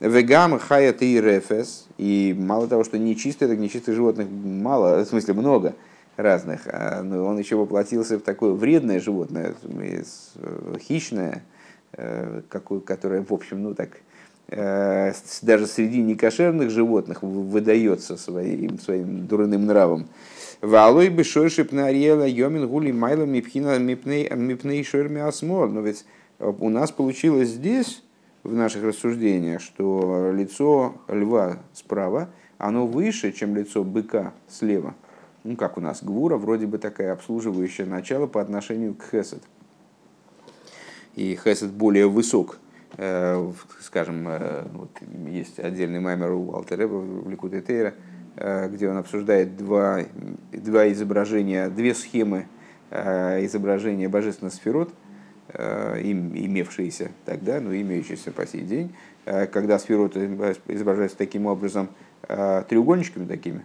Вегам 0.00 0.58
хаят 0.58 1.02
и 1.02 1.20
рефес, 1.20 1.86
и 1.98 2.34
мало 2.38 2.68
того, 2.68 2.84
что 2.84 2.98
нечистое, 2.98 3.48
так 3.48 3.58
нечистых 3.58 3.94
животных 3.94 4.28
мало, 4.30 5.04
в 5.04 5.08
смысле 5.08 5.34
много 5.34 5.74
разных, 6.16 6.62
а, 6.66 7.02
но 7.02 7.24
он 7.24 7.38
еще 7.38 7.56
воплотился 7.56 8.18
в 8.18 8.22
такое 8.22 8.52
вредное 8.52 9.00
животное, 9.00 9.54
э, 9.64 10.02
хищное, 10.80 11.42
Э, 11.92 12.42
какую, 12.48 12.82
которая, 12.82 13.24
в 13.24 13.32
общем, 13.32 13.62
ну 13.62 13.74
так, 13.74 13.88
э, 14.48 15.12
даже 15.42 15.66
среди 15.66 16.02
некошерных 16.02 16.70
животных 16.70 17.22
выдается 17.22 18.16
своим, 18.18 18.78
своим 18.78 19.26
дурным 19.26 19.64
нравом. 19.64 20.06
Валой 20.60 21.08
бы 21.08 21.24
шойшип 21.24 21.72
на 21.72 21.86
ариела 21.86 22.26
йомин 22.26 22.66
гули 22.68 22.92
майла 22.92 23.24
мипхина 23.24 23.78
мипней 23.78 24.84
шерми 24.84 25.20
осмор. 25.20 25.68
Но 25.68 25.80
ведь 25.80 26.04
у 26.38 26.68
нас 26.68 26.90
получилось 26.90 27.48
здесь, 27.48 28.02
в 28.42 28.54
наших 28.54 28.82
рассуждениях, 28.84 29.60
что 29.60 30.32
лицо 30.32 30.94
льва 31.08 31.58
справа, 31.74 32.30
оно 32.56 32.86
выше, 32.86 33.32
чем 33.32 33.54
лицо 33.54 33.84
быка 33.84 34.32
слева. 34.48 34.94
Ну, 35.44 35.56
как 35.56 35.76
у 35.76 35.80
нас 35.80 36.02
гвура, 36.02 36.36
вроде 36.36 36.66
бы 36.66 36.78
такая 36.78 37.12
обслуживающее 37.12 37.86
начало 37.86 38.26
по 38.26 38.40
отношению 38.40 38.94
к 38.94 39.04
хесед 39.10 39.42
и 41.14 41.38
хесед 41.42 41.70
более 41.70 42.08
высок. 42.08 42.58
Э, 42.96 43.52
скажем, 43.80 44.26
э, 44.28 44.64
вот 44.72 44.90
есть 45.28 45.58
отдельный 45.60 46.00
маймер 46.00 46.32
у 46.32 46.54
Алтереба 46.54 46.94
в 46.94 47.28
Ликуте 47.28 47.60
Тейра, 47.60 47.88
э, 47.88 47.92
где 48.38 48.88
он 48.88 48.98
обсуждает 48.98 49.56
два, 49.56 50.00
два 50.52 50.90
изображения, 50.92 51.68
две 51.68 51.94
схемы 51.94 52.46
изображения 52.90 54.08
божественных 54.08 54.54
сферот, 54.54 54.94
имевшиеся 55.52 57.10
тогда, 57.24 57.60
но 57.60 57.74
имеющиеся 57.74 58.30
по 58.30 58.46
сей 58.46 58.62
день, 58.62 58.94
когда 59.24 59.78
сфероты 59.78 60.26
изображаются 60.68 61.18
таким 61.18 61.46
образом, 61.46 61.88
треугольничками 62.28 63.26
такими, 63.26 63.64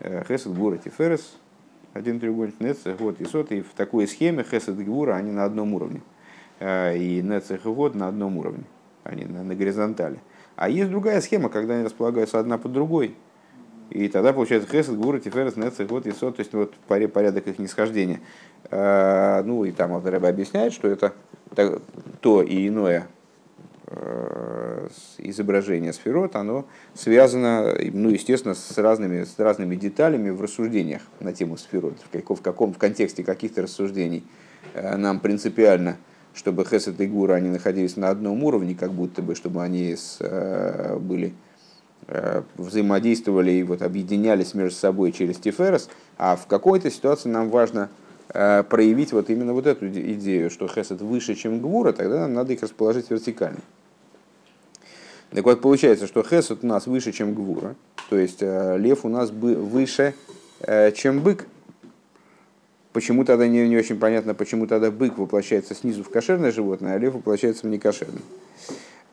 Хесед, 0.00 0.54
Гура, 0.54 0.76
Тиферес, 0.76 1.36
один 1.92 2.20
треугольник, 2.20 2.60
Нец, 2.60 2.78
вот 2.98 3.20
и 3.20 3.24
сот, 3.24 3.52
и 3.52 3.62
в 3.62 3.74
такой 3.74 4.06
схеме 4.06 4.44
Хесед 4.44 4.76
Гура, 4.84 5.14
они 5.14 5.32
на 5.32 5.44
одном 5.44 5.74
уровне. 5.74 6.00
Э, 6.60 6.96
и 6.96 7.20
Нецех 7.20 7.66
и 7.66 7.68
Год 7.68 7.94
на 7.94 8.08
одном 8.08 8.38
уровне, 8.38 8.64
они 9.02 9.24
на, 9.24 9.42
на 9.42 9.54
горизонтали. 9.54 10.18
А 10.56 10.68
есть 10.68 10.90
другая 10.90 11.20
схема, 11.20 11.48
когда 11.48 11.74
они 11.74 11.84
располагаются 11.84 12.38
одна 12.38 12.58
под 12.58 12.72
другой. 12.72 13.14
И 13.94 14.08
тогда 14.08 14.32
получается 14.32 14.68
Хесед, 14.68 14.96
Гура, 14.96 15.20
Тиферес, 15.20 15.54
Нецех, 15.56 15.86
Год 15.86 16.06
и 16.06 16.10
Сот, 16.10 16.36
то 16.36 16.40
есть 16.40 16.52
вот 16.52 16.74
порядок 16.86 17.46
их 17.46 17.60
нисхождения. 17.60 18.20
Э, 18.70 19.42
ну 19.44 19.64
и 19.64 19.70
там 19.70 19.94
Алтареба 19.94 20.28
объясняет, 20.28 20.72
что 20.72 20.88
это 20.88 21.12
то 22.20 22.42
и 22.42 22.66
иное 22.66 23.06
э, 23.86 24.88
изображение 25.18 25.92
сферот, 25.92 26.34
оно 26.34 26.66
связано, 26.94 27.72
ну, 27.92 28.08
естественно, 28.08 28.54
с 28.54 28.76
разными, 28.78 29.22
с 29.22 29.38
разными 29.38 29.76
деталями 29.76 30.30
в 30.30 30.42
рассуждениях 30.42 31.02
на 31.20 31.32
тему 31.32 31.56
сферот, 31.56 31.94
в 32.04 32.10
каком, 32.10 32.36
в 32.36 32.42
каком 32.42 32.74
в 32.74 32.78
контексте 32.78 33.22
каких-то 33.22 33.62
рассуждений 33.62 34.24
нам 34.74 35.20
принципиально 35.20 35.98
чтобы 36.34 36.64
Хесед 36.64 37.00
и 37.00 37.06
Гура 37.06 37.34
они 37.34 37.48
находились 37.48 37.96
на 37.96 38.10
одном 38.10 38.42
уровне, 38.42 38.74
как 38.74 38.92
будто 38.92 39.22
бы, 39.22 39.34
чтобы 39.34 39.62
они 39.62 39.94
с, 39.94 40.18
э, 40.20 40.98
были 40.98 41.28
э, 41.28 41.30
взаимодействовали 42.56 43.52
и 43.52 43.62
вот 43.62 43.82
объединялись 43.82 44.54
между 44.54 44.78
собой 44.78 45.12
через 45.12 45.36
Тиферес, 45.36 45.88
а 46.18 46.36
в 46.36 46.46
какой-то 46.46 46.90
ситуации 46.90 47.28
нам 47.28 47.50
важно 47.50 47.88
э, 48.28 48.62
проявить 48.62 49.12
вот 49.12 49.30
именно 49.30 49.52
вот 49.52 49.66
эту 49.66 49.88
идею, 49.88 50.50
что 50.50 50.68
Хесед 50.68 51.00
выше, 51.00 51.34
чем 51.34 51.60
Гвура, 51.60 51.92
тогда 51.92 52.20
нам 52.20 52.34
надо 52.34 52.52
их 52.52 52.62
расположить 52.62 53.10
вертикально. 53.10 53.60
Так 55.30 55.44
вот, 55.44 55.60
получается, 55.60 56.06
что 56.06 56.22
Хесед 56.22 56.62
у 56.62 56.66
нас 56.66 56.86
выше, 56.86 57.12
чем 57.12 57.34
Гвура, 57.34 57.74
то 58.10 58.16
есть 58.16 58.42
лев 58.42 59.04
у 59.04 59.08
нас 59.08 59.30
выше, 59.30 60.14
чем 60.94 61.20
бык, 61.20 61.46
Почему 62.94 63.24
тогда 63.24 63.48
не, 63.48 63.68
не 63.68 63.76
очень 63.76 63.98
понятно, 63.98 64.34
почему 64.34 64.68
тогда 64.68 64.92
бык 64.92 65.18
воплощается 65.18 65.74
снизу 65.74 66.04
в 66.04 66.10
кошерное 66.10 66.52
животное, 66.52 66.94
а 66.94 66.98
лев 66.98 67.14
воплощается 67.14 67.66
в 67.66 67.68
некошерное. 67.68 68.22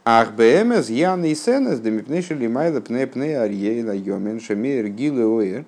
Ах 0.04 0.34
бмс 0.34 0.90
ян 0.90 1.24
и 1.26 1.36
сенес 1.36 1.80
демипнейши 1.80 2.34
лимайда 2.34 2.82
пне 2.82 3.06
пне 3.08 3.40
арьейна 3.40 3.92
йомен 3.92 4.40
шемейр 4.40 4.88
гилы 4.88 5.66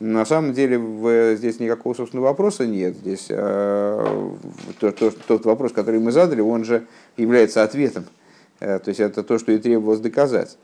На 0.00 0.26
самом 0.26 0.52
деле 0.52 0.78
в, 0.78 1.36
здесь 1.36 1.60
никакого 1.60 1.94
собственного 1.94 2.28
вопроса 2.28 2.66
нет. 2.66 2.96
Здесь 2.96 3.26
э, 3.30 4.30
то, 4.80 4.92
то, 4.92 5.10
тот 5.10 5.46
вопрос, 5.46 5.72
который 5.72 6.00
мы 6.00 6.12
задали, 6.12 6.40
он 6.40 6.64
же 6.64 6.86
является 7.16 7.62
ответом. 7.62 8.04
Э, 8.60 8.78
то 8.78 8.90
есть 8.90 9.00
это 9.00 9.22
то, 9.22 9.38
что 9.38 9.52
и 9.52 9.58
требовалось 9.58 10.00
доказать. 10.00 10.58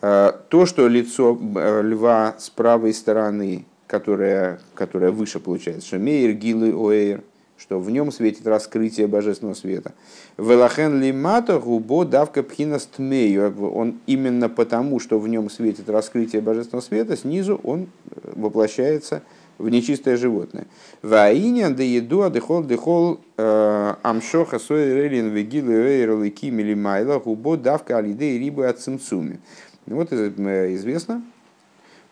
Э, 0.00 0.32
то, 0.48 0.66
что 0.66 0.88
лицо 0.88 1.38
э, 1.56 1.82
льва 1.82 2.34
с 2.38 2.50
правой 2.50 2.94
стороны 2.94 3.64
которая, 3.86 4.60
которая 4.74 5.10
выше 5.10 5.40
получается, 5.40 5.88
Шамейр, 5.88 6.32
Гилы, 6.32 6.72
Оэйр, 6.72 7.22
что 7.58 7.80
в 7.80 7.90
нем 7.90 8.12
светит 8.12 8.46
раскрытие 8.46 9.06
божественного 9.06 9.54
света. 9.54 9.92
Велахен 10.36 11.00
лимата 11.00 11.58
губо 11.58 12.04
давка 12.04 12.42
пхина 12.42 12.78
стмею. 12.78 13.54
Он 13.74 13.98
именно 14.06 14.48
потому, 14.48 15.00
что 15.00 15.18
в 15.18 15.26
нем 15.26 15.48
светит 15.48 15.88
раскрытие 15.88 16.42
божественного 16.42 16.84
света, 16.84 17.16
снизу 17.16 17.60
он 17.64 17.86
э, 18.10 18.32
воплощается 18.34 19.22
в 19.58 19.70
нечистое 19.70 20.18
животное. 20.18 20.66
Ваинян 21.02 21.74
да 21.74 21.82
еду 21.82 22.22
адыхол 22.22 22.62
дыхол 22.62 23.20
э, 23.38 23.94
амшоха 24.02 24.58
сойрелин 24.58 25.30
вегилы 25.30 25.82
рейралы 25.82 26.28
кимили 26.28 26.74
майла 26.74 27.18
губо 27.18 27.56
давка 27.56 27.96
алиде 27.96 28.38
рибы 28.38 28.66
от 28.66 28.80
цимцуми. 28.80 29.40
Вот 29.86 30.12
известно, 30.12 31.22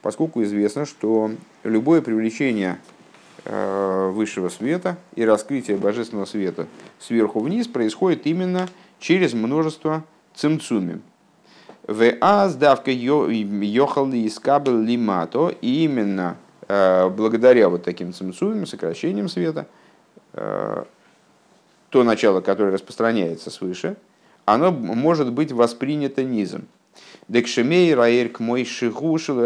поскольку 0.00 0.42
известно, 0.42 0.86
что 0.86 1.32
любое 1.64 2.00
привлечение 2.00 2.78
Э, 2.78 2.93
высшего 3.44 4.48
света 4.48 4.96
и 5.16 5.24
раскрытие 5.24 5.76
божественного 5.76 6.24
света 6.24 6.66
сверху 6.98 7.40
вниз 7.40 7.68
происходит 7.68 8.26
именно 8.26 8.68
через 8.98 9.34
множество 9.34 10.04
цимцуми. 10.34 11.02
В 11.86 12.14
аз 12.22 12.54
давка 12.54 12.90
йохал 12.90 14.10
искабел 14.12 14.80
лимато, 14.80 15.54
и 15.60 15.84
именно 15.84 16.38
э, 16.66 17.10
благодаря 17.10 17.68
вот 17.68 17.82
таким 17.82 18.14
цимцумим, 18.14 18.66
сокращением 18.66 19.28
света, 19.28 19.66
э, 20.32 20.84
то 21.90 22.02
начало, 22.02 22.40
которое 22.40 22.72
распространяется 22.72 23.50
свыше, 23.50 23.96
оно 24.46 24.72
может 24.72 25.30
быть 25.32 25.52
воспринято 25.52 26.24
низом. 26.24 26.66
Декшемей 27.28 27.94
раэр 27.94 28.30
к 28.30 28.40
мой 28.40 28.64
шигушил 28.64 29.40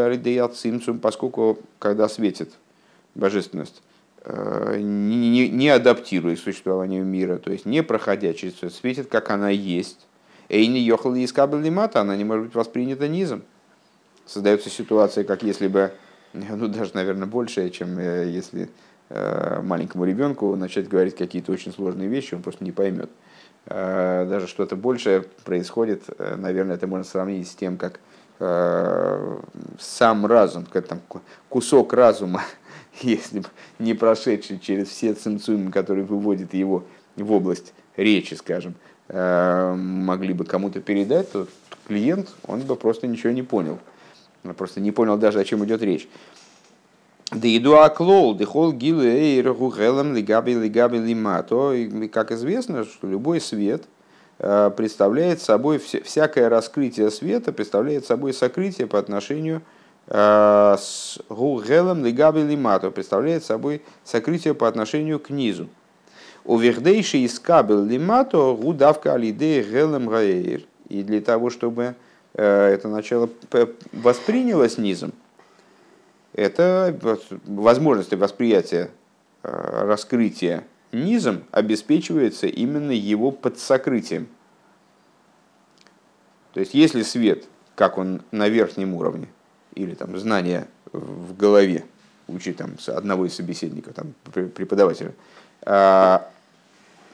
поскольку 1.00 1.58
когда 1.80 2.08
светит 2.08 2.52
божественность, 3.16 3.82
Э, 3.82 3.87
не, 4.28 5.48
не 5.48 5.68
адаптируя 5.68 6.36
к 6.36 6.38
существованию 6.38 7.04
мира, 7.04 7.38
то 7.38 7.50
есть 7.50 7.64
не 7.64 7.82
проходя 7.82 8.34
через 8.34 8.54
все, 8.54 8.68
светит, 8.70 9.08
как 9.08 9.30
она 9.30 9.50
есть. 9.50 10.06
Эйни 10.48 10.80
йохал 10.80 11.14
из 11.14 11.32
лимата, 11.32 12.00
она 12.00 12.16
не 12.16 12.24
может 12.24 12.46
быть 12.46 12.54
воспринята 12.54 13.08
низом. 13.08 13.42
Создается 14.26 14.68
ситуация, 14.68 15.24
как 15.24 15.42
если 15.42 15.68
бы, 15.68 15.92
ну 16.32 16.68
даже, 16.68 16.92
наверное, 16.94 17.26
большая, 17.26 17.70
чем 17.70 17.98
э, 17.98 18.28
если 18.28 18.68
э, 19.08 19.60
маленькому 19.62 20.04
ребенку 20.04 20.54
начать 20.56 20.88
говорить 20.88 21.16
какие-то 21.16 21.52
очень 21.52 21.72
сложные 21.72 22.08
вещи, 22.08 22.34
он 22.34 22.42
просто 22.42 22.64
не 22.64 22.72
поймет. 22.72 23.10
Даже 23.66 24.46
что-то 24.46 24.76
большее 24.76 25.24
происходит, 25.44 26.04
наверное, 26.18 26.76
это 26.76 26.86
можно 26.86 27.04
сравнить 27.04 27.48
с 27.48 27.54
тем, 27.54 27.76
как 27.76 28.00
сам 29.78 30.24
разум, 30.24 30.64
как 30.64 30.86
там 30.86 31.00
кусок 31.50 31.92
разума 31.92 32.42
если 33.02 33.40
бы 33.40 33.48
не 33.78 33.94
прошедший 33.94 34.58
через 34.58 34.88
все 34.88 35.14
цинцумы, 35.14 35.70
которые 35.70 36.04
выводят 36.04 36.54
его 36.54 36.84
в 37.16 37.32
область 37.32 37.72
речи, 37.96 38.34
скажем, 38.34 38.74
э, 39.08 39.74
могли 39.74 40.34
бы 40.34 40.44
кому-то 40.44 40.80
передать, 40.80 41.32
то 41.32 41.46
клиент, 41.86 42.30
он 42.46 42.60
бы 42.60 42.76
просто 42.76 43.06
ничего 43.06 43.32
не 43.32 43.42
понял. 43.42 43.78
Он 44.44 44.54
просто 44.54 44.80
не 44.80 44.92
понял 44.92 45.16
даже, 45.16 45.40
о 45.40 45.44
чем 45.44 45.64
идет 45.64 45.82
речь. 45.82 46.08
Да 47.30 47.46
иду 47.46 47.74
аклол, 47.74 48.34
дехол 48.34 48.72
гилы 48.72 49.06
эйраху 49.06 49.70
гелем 49.70 50.14
лигаби 50.14 50.54
лигаби 50.54 50.98
лимато. 50.98 51.76
Как 52.10 52.32
известно, 52.32 52.84
что 52.84 53.06
любой 53.06 53.40
свет 53.40 53.84
э, 54.38 54.70
представляет 54.74 55.42
собой, 55.42 55.78
всякое 55.78 56.48
раскрытие 56.48 57.10
света 57.10 57.52
представляет 57.52 58.06
собой 58.06 58.32
сокрытие 58.32 58.86
по 58.86 58.98
отношению 58.98 59.60
к 59.60 59.64
с 60.10 61.18
гугелом 61.28 62.04
лигаби 62.04 62.42
лимату 62.42 62.90
представляет 62.90 63.44
собой 63.44 63.82
сокрытие 64.04 64.54
по 64.54 64.66
отношению 64.66 65.20
к 65.20 65.28
низу. 65.30 65.68
У 66.44 66.56
вердейши 66.56 67.18
из 67.18 67.38
кабел 67.38 67.84
лимато 67.84 68.54
гудавка 68.54 69.12
алидея 69.12 69.62
гелем 69.62 70.06
гаэйр. 70.06 70.62
И 70.88 71.02
для 71.02 71.20
того, 71.20 71.50
чтобы 71.50 71.94
э, 72.32 72.72
это 72.72 72.88
начало 72.88 73.28
воспринялось 73.92 74.78
низом, 74.78 75.12
это 76.32 76.98
возможность 77.44 78.14
восприятия 78.14 78.90
э, 79.42 79.84
раскрытия 79.84 80.64
низом 80.90 81.44
обеспечивается 81.50 82.46
именно 82.46 82.92
его 82.92 83.30
подсокрытием. 83.30 84.28
То 86.54 86.60
есть, 86.60 86.72
если 86.72 87.02
свет, 87.02 87.44
как 87.74 87.98
он 87.98 88.22
на 88.30 88.48
верхнем 88.48 88.94
уровне, 88.94 89.28
или 89.78 89.94
там 89.94 90.18
знания 90.18 90.66
в 90.92 91.36
голове, 91.36 91.84
учить 92.26 92.56
там 92.56 92.72
одного 92.88 93.26
из 93.26 93.34
собеседников, 93.34 93.94
там, 93.94 94.12
преподавателя, 94.32 95.14
а, 95.62 96.28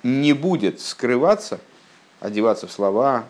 не 0.03 0.33
будет 0.33 0.81
скрываться, 0.81 1.61
одеваться 2.21 2.67
в 2.67 2.73
слова, 2.73 3.25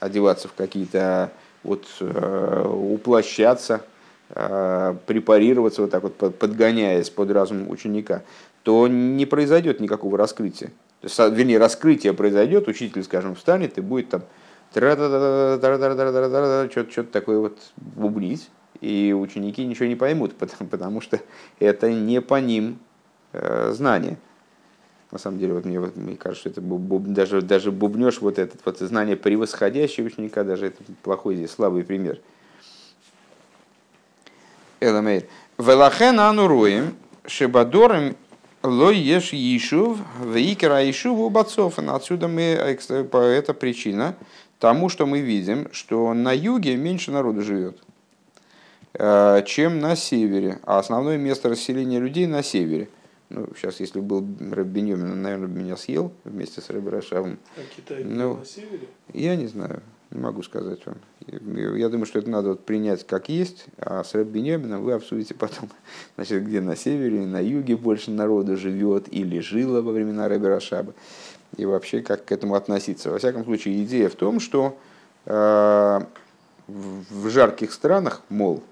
одеваться 0.00 0.48
в 0.48 0.54
какие-то, 0.54 1.30
вот, 1.62 1.86
э, 2.00 2.66
уплощаться, 2.66 3.82
э, 4.30 4.96
препарироваться 5.06 5.82
вот 5.82 5.90
так 5.90 6.02
вот, 6.02 6.16
подгоняясь 6.16 7.10
под 7.10 7.30
разум 7.30 7.70
ученика, 7.70 8.22
то 8.64 8.88
не 8.88 9.26
произойдет 9.26 9.80
никакого 9.80 10.18
раскрытия. 10.18 10.68
То 11.00 11.06
есть, 11.06 11.18
вернее, 11.18 11.58
раскрытие 11.58 12.14
произойдет, 12.14 12.66
учитель, 12.68 13.04
скажем, 13.04 13.34
встанет 13.34 13.78
и 13.78 13.80
будет 13.80 14.10
там 14.10 14.22
что-то 16.70 17.04
такое 17.04 17.38
вот 17.38 17.58
бубнить, 17.76 18.48
и 18.82 19.14
ученики 19.14 19.64
ничего 19.64 19.86
не 19.86 19.96
поймут, 19.96 20.34
потому, 20.38 20.68
потому 20.68 21.00
что 21.00 21.20
это 21.58 21.90
не 21.90 22.20
по 22.20 22.40
ним 22.40 22.78
э, 23.32 23.72
знание. 23.72 24.18
На 25.10 25.18
самом 25.18 25.38
деле, 25.38 25.54
вот 25.54 25.64
мне, 25.64 25.78
вот, 25.78 25.94
мне 25.94 26.16
кажется, 26.16 26.48
это 26.48 26.60
буб, 26.60 27.04
даже, 27.04 27.42
даже 27.42 27.70
бубнешь 27.70 28.20
вот 28.20 28.38
этот 28.38 28.60
вот 28.64 28.78
знание 28.78 29.16
превосходящего 29.16 30.06
ученика, 30.06 30.42
даже 30.42 30.66
это 30.66 30.82
плохой 31.02 31.36
здесь 31.36 31.50
слабый 31.50 31.84
пример. 31.84 32.18
Эламейр. 34.80 35.24
Велахен 35.58 36.18
ануруем 36.18 36.96
шебадорем 37.26 38.16
лой 38.62 38.96
еш 38.96 39.32
ешув 39.32 39.98
вейкера 40.24 40.82
ешуву 40.82 41.28
бацофан. 41.30 41.90
Отсюда 41.90 42.26
мы, 42.26 42.42
это 42.42 43.54
причина 43.54 44.16
тому, 44.58 44.88
что 44.88 45.06
мы 45.06 45.20
видим, 45.20 45.68
что 45.72 46.14
на 46.14 46.32
юге 46.32 46.76
меньше 46.76 47.10
народу 47.10 47.42
живет. 47.42 47.78
Э, 48.94 49.42
чем 49.46 49.78
на 49.78 49.96
севере. 49.96 50.58
А 50.64 50.78
основное 50.78 51.16
место 51.16 51.48
расселения 51.48 51.98
людей 51.98 52.26
на 52.26 52.42
севере. 52.42 52.88
Ну, 53.30 53.48
сейчас, 53.56 53.80
если 53.80 54.00
был 54.00 54.26
Раббиньомин, 54.50 55.12
он, 55.12 55.22
наверное, 55.22 55.48
бы 55.48 55.58
меня 55.58 55.76
съел 55.78 56.12
вместе 56.24 56.60
с 56.60 56.68
Рэбби 56.68 56.90
Рашавом. 56.90 57.38
А 57.56 57.60
Китай 57.74 58.04
ну, 58.04 58.36
на 58.36 58.44
севере? 58.44 58.88
Я 59.14 59.36
не 59.36 59.46
знаю, 59.46 59.82
не 60.10 60.20
могу 60.20 60.42
сказать 60.42 60.84
вам. 60.84 60.96
Я 61.26 61.88
думаю, 61.88 62.04
что 62.04 62.18
это 62.18 62.28
надо 62.28 62.50
вот 62.50 62.66
принять 62.66 63.06
как 63.06 63.30
есть, 63.30 63.64
а 63.78 64.04
с 64.04 64.12
Раббиньомином 64.12 64.82
вы 64.82 64.92
обсудите 64.92 65.32
потом, 65.32 65.70
значит, 66.16 66.44
где 66.44 66.60
на 66.60 66.76
севере, 66.76 67.20
на 67.20 67.40
юге 67.40 67.78
больше 67.78 68.10
народу 68.10 68.58
живет 68.58 69.06
или 69.10 69.38
жило 69.38 69.80
во 69.80 69.92
времена 69.92 70.28
Рэбби 70.28 70.46
Рашаба. 70.48 70.92
И 71.56 71.64
вообще, 71.64 72.02
как 72.02 72.26
к 72.26 72.32
этому 72.32 72.54
относиться. 72.54 73.10
Во 73.10 73.16
всяком 73.16 73.44
случае, 73.44 73.82
идея 73.84 74.10
в 74.10 74.14
том, 74.14 74.40
что 74.40 74.78
э, 75.24 76.00
в 76.68 77.28
жарких 77.30 77.72
странах, 77.72 78.20
мол, 78.28 78.62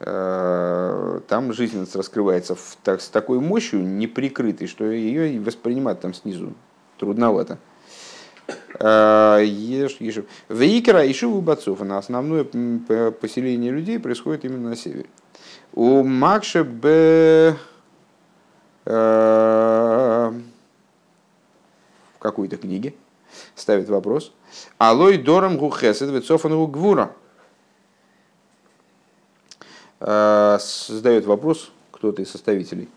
там 0.00 1.52
жизненность 1.52 1.94
раскрывается 1.94 2.54
в, 2.54 2.78
так, 2.82 3.02
с 3.02 3.08
такой 3.10 3.38
мощью 3.38 3.82
неприкрытой, 3.82 4.66
что 4.66 4.90
ее 4.90 5.38
воспринимать 5.40 6.00
там 6.00 6.14
снизу 6.14 6.54
трудновато. 6.98 7.58
Э, 8.78 9.42
Вейкера 10.48 11.04
и 11.04 11.12
Шиву 11.12 11.40
Бацов, 11.40 11.80
на 11.80 11.98
основное 11.98 12.44
поселение 12.44 13.72
людей 13.72 13.98
происходит 13.98 14.44
именно 14.44 14.70
на 14.70 14.76
севере. 14.76 15.06
У 15.72 16.02
Макша 16.02 16.64
Б 16.64 17.56
э, 18.84 20.32
в 22.14 22.18
какой-то 22.18 22.56
книге 22.56 22.94
ставит 23.54 23.88
вопрос. 23.88 24.32
Алой 24.78 25.18
Дорам 25.18 25.58
Гухесет 25.58 26.10
Вецофану 26.10 26.66
Гвура. 26.66 27.12
Э, 30.00 30.58
задает 30.88 31.26
вопрос 31.26 31.70
кто-то 31.92 32.22
из 32.22 32.30
составителей. 32.30 32.88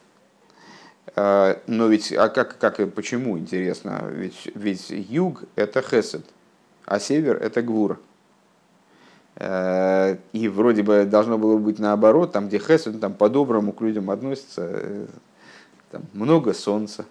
Э, 1.15 1.57
но 1.67 1.87
ведь, 1.87 2.13
а 2.13 2.29
как, 2.29 2.57
как 2.57 2.79
и 2.79 2.85
почему, 2.85 3.37
интересно, 3.37 4.05
ведь, 4.09 4.49
ведь 4.55 4.89
юг– 4.89 5.43
это 5.55 5.81
хесед, 5.81 6.25
а 6.85 6.99
север– 6.99 7.37
это 7.41 7.61
гвур. 7.61 7.99
Э, 9.35 10.17
и 10.31 10.47
вроде 10.47 10.83
бы 10.83 11.03
должно 11.03 11.37
было 11.37 11.57
быть 11.57 11.77
наоборот, 11.77 12.31
там, 12.31 12.47
где 12.47 12.57
хесед, 12.57 12.99
там 13.01 13.13
по-доброму 13.13 13.73
к 13.73 13.81
людям 13.81 14.09
относятся, 14.09 15.07
там 15.91 16.03
много 16.13 16.53
солнца. 16.53 17.05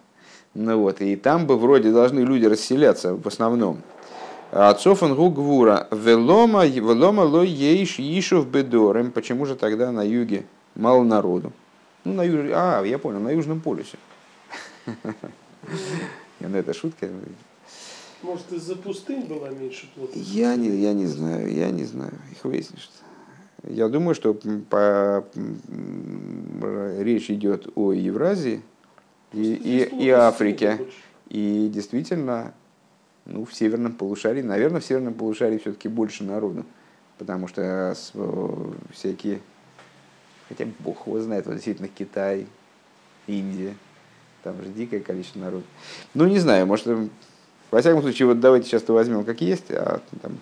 Ну 0.55 0.79
вот, 0.79 1.01
и 1.01 1.15
там 1.15 1.47
бы 1.47 1.57
вроде 1.57 1.91
должны 1.91 2.19
люди 2.19 2.45
расселяться 2.45 3.15
в 3.15 3.27
основном. 3.27 3.81
Отцов 4.53 5.01
он 5.01 5.15
гвура. 5.15 5.87
Велома, 5.89 6.67
велома 6.67 7.21
лой 7.21 7.49
ейш 7.49 7.97
ишов 7.97 8.47
бедорем. 8.47 9.11
Почему 9.11 9.47
же 9.47 9.55
тогда 9.55 9.91
на 9.91 10.03
юге 10.03 10.45
мало 10.75 11.03
народу? 11.03 11.51
Ну, 12.03 12.13
на 12.13 12.23
юг... 12.23 12.51
А, 12.53 12.83
я 12.83 12.99
понял, 12.99 13.19
на 13.19 13.31
Южном 13.31 13.61
полюсе. 13.61 13.97
Ну, 16.39 16.57
это 16.57 16.73
шутка. 16.73 17.09
Может, 18.21 18.51
из-за 18.51 18.75
пустынь 18.75 19.21
было 19.21 19.47
меньше 19.47 19.89
плода? 19.95 20.11
Я 20.13 20.55
не, 20.55 20.69
я 20.69 20.93
не 20.93 21.07
знаю, 21.07 21.51
я 21.51 21.71
не 21.71 21.85
знаю. 21.85 22.13
Их 22.31 22.43
выяснишь. 22.43 22.91
Я 23.63 23.87
думаю, 23.87 24.13
что 24.13 24.37
по, 24.69 25.25
речь 26.99 27.31
идет 27.31 27.69
о 27.75 27.91
Евразии 27.91 28.61
и, 29.31 29.53
и, 29.53 30.05
и 30.05 30.09
Африке. 30.09 30.85
И 31.29 31.71
действительно, 31.73 32.53
ну, 33.25 33.45
в 33.45 33.53
северном 33.53 33.93
полушарии, 33.93 34.41
наверное, 34.41 34.81
в 34.81 34.85
северном 34.85 35.13
полушарии 35.13 35.57
все-таки 35.57 35.87
больше 35.87 36.23
народу, 36.23 36.65
потому 37.17 37.47
что 37.47 37.95
всякие, 38.91 39.39
хотя 40.49 40.65
бог 40.79 41.07
его 41.07 41.19
знает, 41.21 41.45
вот 41.45 41.53
действительно 41.53 41.87
Китай, 41.87 42.47
Индия, 43.27 43.75
там 44.43 44.61
же 44.61 44.69
дикое 44.69 44.99
количество 44.99 45.39
народу. 45.39 45.63
Ну, 46.13 46.27
не 46.27 46.39
знаю, 46.39 46.67
может, 46.67 46.85
во 47.71 47.79
всяком 47.79 48.01
случае, 48.01 48.27
вот 48.27 48.39
давайте 48.39 48.67
сейчас 48.67 48.83
то 48.83 48.93
возьмем 48.93 49.23
как 49.23 49.39
есть, 49.41 49.71
а 49.71 50.01
там, 50.21 50.37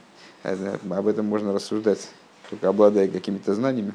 об 0.91 1.07
этом 1.07 1.27
можно 1.27 1.53
рассуждать, 1.53 2.09
только 2.49 2.67
обладая 2.67 3.07
какими-то 3.07 3.53
знаниями. 3.53 3.93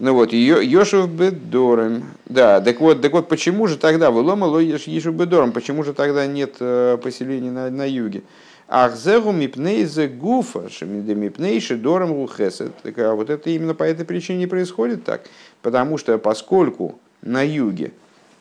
Ну 0.00 0.14
вот, 0.14 0.32
Йошев 0.32 1.10
Бедорем. 1.10 2.04
Да, 2.24 2.62
так 2.62 2.80
вот, 2.80 3.02
так 3.02 3.12
вот, 3.12 3.28
почему 3.28 3.66
же 3.66 3.76
тогда, 3.76 4.10
Вылома 4.10 4.46
Йошев 4.58 5.12
Бедорем, 5.12 5.52
почему 5.52 5.84
же 5.84 5.92
тогда 5.92 6.26
нет 6.26 6.56
э, 6.58 6.96
поселений 7.02 7.50
на, 7.50 7.68
на 7.68 7.86
юге? 7.86 8.22
Ахзегу 8.66 9.30
мипнейзе 9.30 10.08
гуфа, 10.08 10.70
мипнейши 10.80 11.76
дором 11.76 12.14
гухесет. 12.14 12.72
Так 12.82 12.98
а 12.98 13.14
вот 13.14 13.28
это 13.28 13.50
именно 13.50 13.74
по 13.74 13.82
этой 13.82 14.06
причине 14.06 14.48
происходит 14.48 15.04
так. 15.04 15.20
Потому 15.60 15.98
что 15.98 16.16
поскольку 16.16 16.98
на 17.20 17.42
юге 17.42 17.92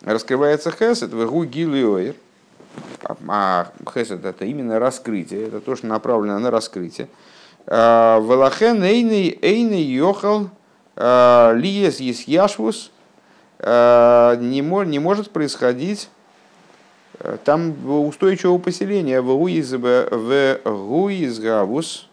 раскрывается 0.06 0.72
хесед, 0.72 1.12
в 1.12 1.26
гу 1.26 1.44
гилиоир, 1.44 2.16
а 3.28 3.68
хесед 3.94 4.24
это 4.24 4.46
именно 4.46 4.80
раскрытие, 4.80 5.48
это 5.48 5.60
то, 5.60 5.76
что 5.76 5.88
направлено 5.88 6.40
на 6.40 6.52
раскрытие. 6.52 7.10
А, 7.68 8.22
Велахен 8.22 8.82
эйный 8.82 9.38
эйный 9.42 9.82
йохал 9.82 10.52
Лиес 11.00 12.02
есть 12.02 12.28
яшвус, 12.28 12.92
э, 13.60 14.36
не, 14.42 14.62
может 14.62 15.32
происходить 15.32 16.10
э, 17.20 17.38
там 17.46 17.74
устойчивого 18.06 18.58
поселения. 18.58 19.22
В 19.22 19.28
Гуизгавус, 20.66 22.06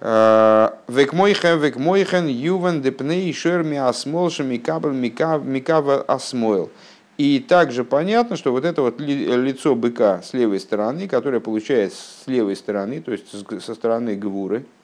Векмойхен, 0.00 1.58
векмойхен, 1.58 2.26
ювен, 2.28 2.82
депней, 2.82 3.32
шерми, 3.32 3.78
асмол, 3.78 4.30
микабл, 4.38 4.90
микава, 4.90 6.02
асмойл. 6.02 6.70
И 7.16 7.40
также 7.40 7.82
понятно, 7.82 8.36
что 8.36 8.52
вот 8.52 8.64
это 8.64 8.82
вот 8.82 9.00
лицо 9.00 9.74
быка 9.74 10.22
с 10.22 10.34
левой 10.34 10.60
стороны, 10.60 11.08
которое 11.08 11.40
получается 11.40 12.00
с 12.24 12.28
левой 12.28 12.54
стороны, 12.54 13.00
то 13.00 13.10
есть 13.10 13.26
со 13.60 13.74
стороны 13.74 14.14
гвуры, 14.14 14.66
Э, 14.66 14.77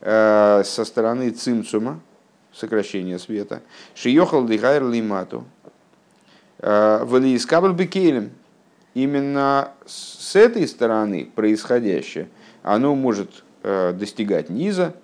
со 0.00 0.84
стороны 0.84 1.30
цимцума, 1.30 2.00
сокращение 2.52 3.18
света, 3.18 3.62
шиехал 3.94 4.46
дихайр 4.46 4.84
лимату, 4.88 5.44
э, 6.58 7.04
валиискабль 7.04 7.72
бекелем. 7.72 8.30
Именно 8.94 9.72
с 9.86 10.34
этой 10.34 10.66
стороны 10.66 11.30
происходящее, 11.34 12.28
оно 12.62 12.94
может 12.94 13.44
э, 13.62 13.92
достигать 13.92 14.50
низа 14.50 14.94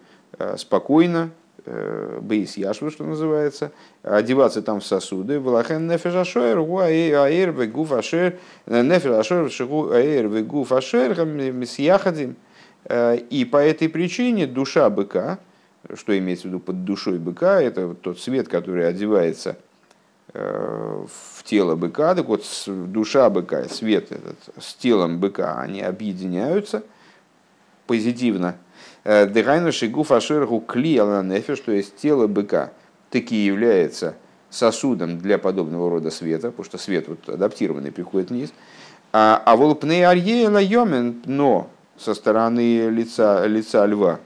спокойно, 0.57 1.31
бейс 2.21 2.57
яшву, 2.57 2.91
что 2.91 3.05
называется, 3.05 3.71
одеваться 4.03 4.63
там 4.63 4.81
в 4.81 4.85
сосуды. 4.85 5.39
Валахен 5.39 5.87
нефеш 5.87 6.37
аэр 6.37 7.53
вегуф 7.53 7.93
ашер, 7.93 8.37
нефеш 8.67 9.13
ашер, 9.13 9.45
аэр 9.47 10.27
вегуф 10.27 10.73
ашер, 10.73 11.13
яхадим. 11.79 12.37
Э, 12.85 13.17
и 13.17 13.45
по 13.45 13.57
этой 13.59 13.89
причине 13.89 14.47
душа 14.47 14.91
быка, 14.91 15.39
что 15.95 16.17
имеется 16.17 16.45
в 16.45 16.47
виду 16.49 16.61
под 16.61 16.85
душой 16.85 17.19
быка, 17.19 17.61
это 17.61 17.95
тот 17.95 18.21
свет, 18.21 18.49
который 18.49 18.87
одевается 18.87 19.57
э, 20.33 21.07
в 21.07 21.43
тело 21.45 21.77
быка, 21.77 22.15
так 22.15 22.27
вот 22.27 22.45
душа 22.67 23.31
быка, 23.31 23.65
свет 23.69 24.13
этот 24.13 24.37
с 24.59 24.75
телом 24.75 25.19
быка, 25.19 25.61
они 25.61 25.81
объединяются 25.81 26.83
позитивно. 27.87 28.57
Э, 29.05 29.27
Дыхайна 29.27 29.73
шигу 29.73 30.03
фашергу 30.03 30.61
кли 30.61 31.01
нефеш, 31.23 31.61
то 31.61 31.73
есть 31.73 31.97
тело 31.97 32.27
быка 32.27 32.73
таки 33.11 33.37
является 33.37 34.17
сосудом 34.51 35.19
для 35.19 35.39
подобного 35.39 35.91
рода 35.91 36.11
света, 36.11 36.51
потому 36.51 36.65
что 36.65 36.79
свет 36.79 37.09
вот 37.09 37.29
адаптированный 37.29 37.93
приходит 37.93 38.31
вниз. 38.31 38.53
А, 39.13 39.43
а 39.45 39.57
волпней 39.57 40.05
арье 40.05 40.49
но 40.49 41.71
со 41.99 42.15
стороны 42.15 42.89
лица, 42.91 43.47
лица 43.47 43.87
льва 43.87 44.21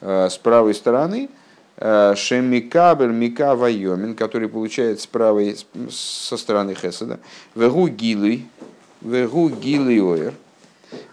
э, 0.00 0.28
с 0.28 0.38
правой 0.38 0.74
стороны, 0.74 1.28
э, 1.76 2.14
Шемикабель 2.16 3.10
Мика 3.10 3.54
Вайомин, 3.54 4.14
который 4.14 4.48
получает 4.48 5.00
с 5.00 5.06
правой, 5.06 5.56
со 5.90 6.36
стороны 6.36 6.74
Хеседа, 6.74 7.20
Вегу 7.54 7.88
Гилы, 7.88 8.44
Вегу 9.00 9.48
Гилы 9.48 10.00
Оэр, 10.00 10.34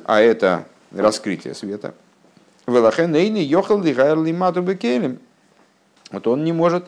а 0.03 0.21
это 0.21 0.65
раскрытие 0.91 1.53
света. 1.53 1.93
Велахен 2.65 3.15
Эйни 3.15 3.41
Йохал 3.41 3.81
Лигайр 3.81 4.21
Лимату 4.21 4.61
Бекелем. 4.61 5.19
Вот 6.11 6.27
он 6.27 6.43
не 6.43 6.51
может 6.51 6.85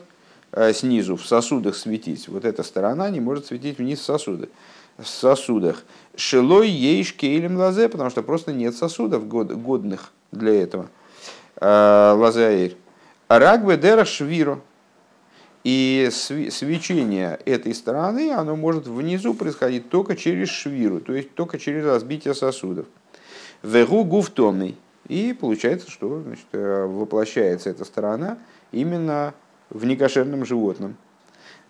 э, 0.52 0.72
снизу 0.72 1.16
в 1.16 1.26
сосудах 1.26 1.76
светить. 1.76 2.28
Вот 2.28 2.44
эта 2.44 2.62
сторона 2.62 3.08
не 3.10 3.20
может 3.20 3.46
светить 3.46 3.78
вниз 3.78 4.00
в 4.00 4.04
сосуды 4.04 4.48
сосудах. 5.06 5.84
Шилой 6.16 6.68
ейш 6.68 7.14
кейлем 7.14 7.56
лазе, 7.56 7.88
потому 7.88 8.10
что 8.10 8.22
просто 8.22 8.52
нет 8.52 8.74
сосудов 8.74 9.28
годных 9.28 10.12
для 10.32 10.62
этого. 10.62 10.88
А, 11.56 12.14
Лазаир. 12.14 12.74
Рагбе 13.28 13.76
дера 13.76 14.04
швиро. 14.04 14.60
И 15.62 16.08
свечение 16.10 17.38
этой 17.44 17.74
стороны, 17.74 18.32
оно 18.32 18.56
может 18.56 18.86
внизу 18.86 19.34
происходить 19.34 19.90
только 19.90 20.16
через 20.16 20.48
швиру, 20.48 21.00
то 21.00 21.12
есть 21.12 21.34
только 21.34 21.58
через 21.58 21.84
разбитие 21.84 22.34
сосудов. 22.34 22.86
Вегу 23.62 24.04
гуфтомный. 24.04 24.76
И 25.06 25.36
получается, 25.38 25.90
что 25.90 26.22
значит, 26.22 26.46
э, 26.52 26.86
воплощается 26.86 27.68
эта 27.68 27.84
сторона 27.84 28.38
именно 28.72 29.34
в 29.68 29.84
некошерном 29.84 30.46
животном. 30.46 30.96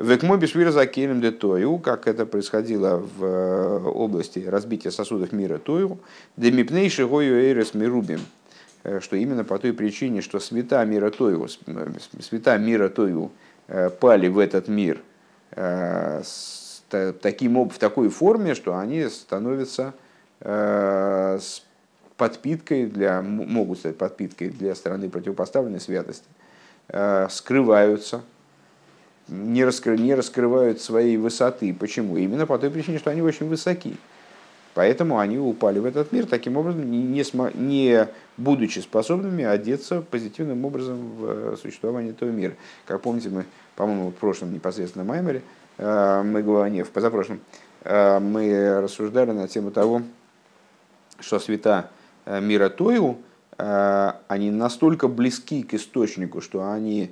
Векмо 0.00 0.36
бешвира 0.36 0.72
за 0.72 0.86
келем 0.86 1.20
де 1.20 1.30
тою, 1.30 1.78
как 1.78 2.06
это 2.06 2.24
происходило 2.24 2.96
в 2.96 3.24
э, 3.24 3.78
области 3.84 4.38
разбития 4.48 4.90
сосудов 4.90 5.32
мира 5.32 5.58
тою, 5.58 5.98
демипнейши 6.38 7.06
гою 7.06 7.34
эйрес 7.34 7.74
мирубим, 7.74 8.20
э, 8.82 9.00
что 9.00 9.16
именно 9.16 9.44
по 9.44 9.58
той 9.58 9.74
причине, 9.74 10.22
что 10.22 10.40
света 10.40 10.82
мира 10.86 11.10
тою, 11.10 11.46
э, 11.66 11.88
света 12.22 12.56
мира 12.56 12.88
тою 12.88 13.30
пали 14.00 14.28
в 14.28 14.38
этот 14.38 14.68
мир 14.68 15.00
таким, 17.20 17.68
в 17.68 17.78
такой 17.78 18.08
форме, 18.08 18.54
что 18.56 18.76
они 18.76 19.06
становятся 19.08 19.92
подпиткой 22.16 22.86
для, 22.86 23.22
могут 23.22 23.78
стать 23.78 23.96
подпиткой 23.96 24.48
для 24.48 24.74
стороны 24.74 25.08
противопоставленной 25.08 25.78
святости, 25.78 26.26
скрываются, 27.28 28.22
не, 29.30 29.64
раскры, 29.64 29.96
не 29.96 30.14
раскрывают 30.14 30.80
своей 30.80 31.16
высоты. 31.16 31.72
Почему? 31.72 32.16
Именно 32.16 32.46
по 32.46 32.58
той 32.58 32.70
причине, 32.70 32.98
что 32.98 33.10
они 33.10 33.22
очень 33.22 33.48
высоки. 33.48 33.96
Поэтому 34.74 35.18
они 35.18 35.38
упали 35.38 35.78
в 35.78 35.84
этот 35.84 36.12
мир, 36.12 36.26
таким 36.26 36.56
образом, 36.56 36.88
не, 36.88 37.02
не, 37.02 37.24
не 37.54 38.08
будучи 38.36 38.78
способными 38.78 39.44
одеться 39.44 40.00
позитивным 40.00 40.64
образом 40.64 41.16
в 41.16 41.24
э, 41.26 41.56
существование 41.60 42.12
этого 42.12 42.30
мира. 42.30 42.54
Как 42.86 43.00
помните, 43.00 43.30
мы, 43.30 43.46
по-моему, 43.74 44.10
в 44.10 44.14
прошлом 44.14 44.52
непосредственно 44.52 45.04
Маймере, 45.04 45.42
э, 45.76 46.22
мы 46.22 46.42
говорили, 46.42 46.76
не, 46.76 46.82
в 46.84 46.90
позапрошлом, 46.90 47.40
э, 47.82 48.20
мы 48.20 48.80
рассуждали 48.80 49.32
на 49.32 49.48
тему 49.48 49.72
того, 49.72 50.02
что 51.18 51.38
света 51.38 51.90
мира 52.26 52.68
Тою, 52.70 53.18
они 53.58 54.50
настолько 54.50 55.06
близки 55.08 55.62
к 55.62 55.74
источнику, 55.74 56.40
что 56.40 56.70
они 56.70 57.10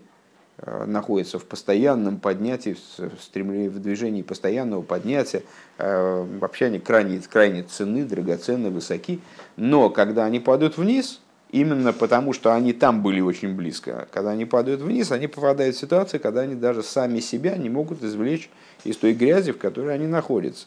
находится 0.66 1.38
в 1.38 1.44
постоянном 1.44 2.18
поднятии, 2.18 2.76
в 2.96 3.22
стремлении, 3.22 3.68
в 3.68 3.78
движении 3.78 4.22
постоянного 4.22 4.82
поднятия. 4.82 5.42
Э, 5.78 6.26
вообще 6.40 6.66
они 6.66 6.80
крайне, 6.80 7.20
крайне 7.20 7.62
ценны, 7.62 8.04
драгоценны, 8.04 8.70
высоки. 8.70 9.20
Но 9.56 9.88
когда 9.88 10.24
они 10.24 10.40
падают 10.40 10.76
вниз, 10.76 11.20
именно 11.50 11.92
потому 11.92 12.32
что 12.32 12.52
они 12.52 12.72
там 12.72 13.02
были 13.04 13.20
очень 13.20 13.54
близко, 13.54 14.08
когда 14.10 14.30
они 14.30 14.46
падают 14.46 14.80
вниз, 14.80 15.12
они 15.12 15.28
попадают 15.28 15.76
в 15.76 15.78
ситуацию, 15.78 16.20
когда 16.20 16.40
они 16.40 16.56
даже 16.56 16.82
сами 16.82 17.20
себя 17.20 17.56
не 17.56 17.70
могут 17.70 18.02
извлечь 18.02 18.50
из 18.82 18.96
той 18.96 19.12
грязи, 19.12 19.52
в 19.52 19.58
которой 19.58 19.94
они 19.94 20.08
находятся. 20.08 20.66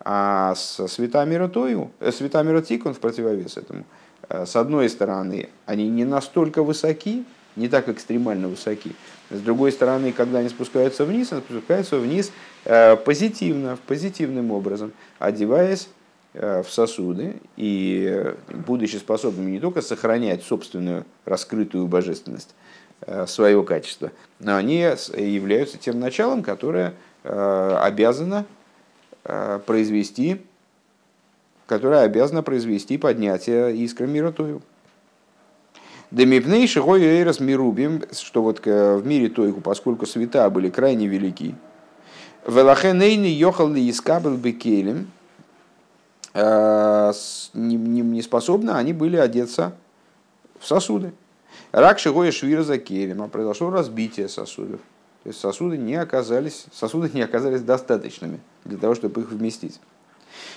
А 0.00 0.54
с 0.54 0.88
Святамира 0.88 1.48
Тою, 1.48 1.90
э, 2.00 2.12
Святамира 2.12 2.62
Тикон 2.62 2.94
в 2.94 3.00
противовес 3.00 3.58
этому, 3.58 3.84
с 4.30 4.56
одной 4.56 4.88
стороны, 4.88 5.48
они 5.64 5.88
не 5.88 6.04
настолько 6.04 6.62
высоки, 6.62 7.24
не 7.58 7.68
так 7.68 7.88
экстремально 7.88 8.48
высоки. 8.48 8.92
С 9.30 9.40
другой 9.40 9.72
стороны, 9.72 10.12
когда 10.12 10.38
они 10.38 10.48
спускаются 10.48 11.04
вниз, 11.04 11.32
они 11.32 11.42
спускаются 11.42 11.98
вниз 11.98 12.32
э, 12.64 12.96
позитивно, 12.96 13.78
позитивным 13.86 14.50
образом, 14.52 14.92
одеваясь 15.18 15.88
в 16.34 16.66
сосуды 16.68 17.36
и 17.56 18.32
будучи 18.66 18.96
способными 18.96 19.52
не 19.52 19.60
только 19.60 19.80
сохранять 19.80 20.42
собственную 20.42 21.04
раскрытую 21.24 21.86
божественность, 21.86 22.54
свое 23.26 23.64
качество, 23.64 24.12
но 24.38 24.56
они 24.56 24.76
являются 24.76 25.78
тем 25.78 25.98
началом, 25.98 26.42
которое 26.42 26.94
обязано 27.22 28.44
произвести, 29.66 30.42
которое 31.66 32.02
обязано 32.02 32.42
произвести 32.42 32.98
поднятие 32.98 33.74
искры 33.76 34.06
мира. 34.06 34.34
Демипней 36.10 36.66
шигой 36.66 37.02
эйрос 37.02 37.38
мирубим, 37.38 38.02
что 38.12 38.42
вот 38.42 38.64
в 38.64 39.02
мире 39.04 39.28
Тойку, 39.28 39.60
поскольку 39.60 40.06
света 40.06 40.48
были 40.48 40.70
крайне 40.70 41.06
велики, 41.06 41.54
Велахенейни 42.46 43.28
йохал 43.28 43.68
ли 43.68 43.90
искабел 43.90 44.36
бекелем, 44.36 45.10
не 46.34 48.22
способны 48.22 48.70
они 48.70 48.94
были 48.94 49.16
одеться 49.16 49.74
в 50.58 50.66
сосуды. 50.66 51.12
Рак 51.72 51.98
шигоя 51.98 52.32
швира 52.32 52.62
за 52.62 52.78
келем, 52.78 53.22
а 53.22 53.28
произошло 53.28 53.70
разбитие 53.70 54.28
сосудов. 54.28 54.80
То 55.24 55.28
есть 55.28 55.40
сосуды 55.40 55.76
не 55.76 55.96
оказались, 55.96 56.64
сосуды 56.72 57.10
не 57.12 57.20
оказались 57.20 57.60
достаточными 57.60 58.40
для 58.64 58.78
того, 58.78 58.94
чтобы 58.94 59.20
их 59.20 59.30
вместить. 59.30 59.78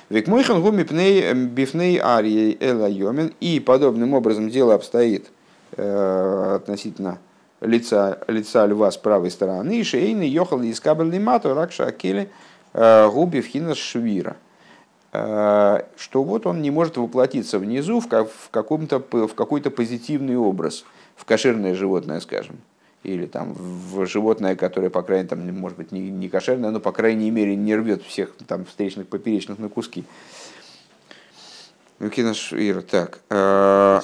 Век 0.10 0.28
мойхан 0.28 0.62
гуми 0.62 0.84
пней 0.84 1.34
бифней 1.34 1.98
арьей 1.98 2.58
элайомен. 2.60 3.34
И 3.42 3.60
подобным 3.60 4.14
образом 4.14 4.50
дело 4.50 4.76
обстоит 4.76 5.26
э, 5.26 5.30
относительно 5.78 7.20
лица, 7.62 8.20
лица 8.28 8.66
льва 8.66 8.92
с 8.92 8.98
правой 8.98 9.32
стороны. 9.32 9.80
И 9.80 9.84
шейный 9.84 10.28
йохал 10.28 10.62
из 10.62 10.80
кабельный 10.80 11.20
мату 11.20 11.54
ракша 11.54 11.86
акели 11.86 12.30
э, 12.74 13.10
губи 13.10 13.42
вхина 13.42 13.76
швира. 13.76 14.36
Э, 15.14 15.84
что 15.96 16.24
вот 16.24 16.46
он 16.46 16.62
не 16.62 16.72
может 16.72 16.98
воплотиться 16.98 17.60
внизу 17.60 18.00
в, 18.00 18.08
в, 18.08 18.50
каком-то, 18.52 19.00
в 19.00 19.34
какой-то 19.34 19.72
позитивный 19.72 20.38
образ, 20.38 20.86
в 21.16 21.26
кошерное 21.26 21.76
животное, 21.76 22.20
скажем 22.20 22.58
или 23.04 23.26
там 23.26 23.54
в 23.54 24.06
животное, 24.06 24.56
которое, 24.56 24.90
по 24.90 25.02
крайней 25.02 25.28
там, 25.28 25.40
может 25.58 25.78
быть, 25.78 25.92
не, 25.92 26.12
не 26.12 26.30
кошерное, 26.30 26.70
но, 26.70 26.80
по 26.80 26.92
крайней 26.92 27.32
мере, 27.32 27.56
не 27.56 27.76
рвет 27.76 28.04
всех 28.04 28.36
там 28.48 28.66
встречных 28.66 29.08
поперечных 29.08 29.58
на 29.58 29.70
куски. 29.70 30.04
Кинаш 32.00 32.54
Ира, 32.54 32.82
так. 32.82 33.22
А, 33.30 34.02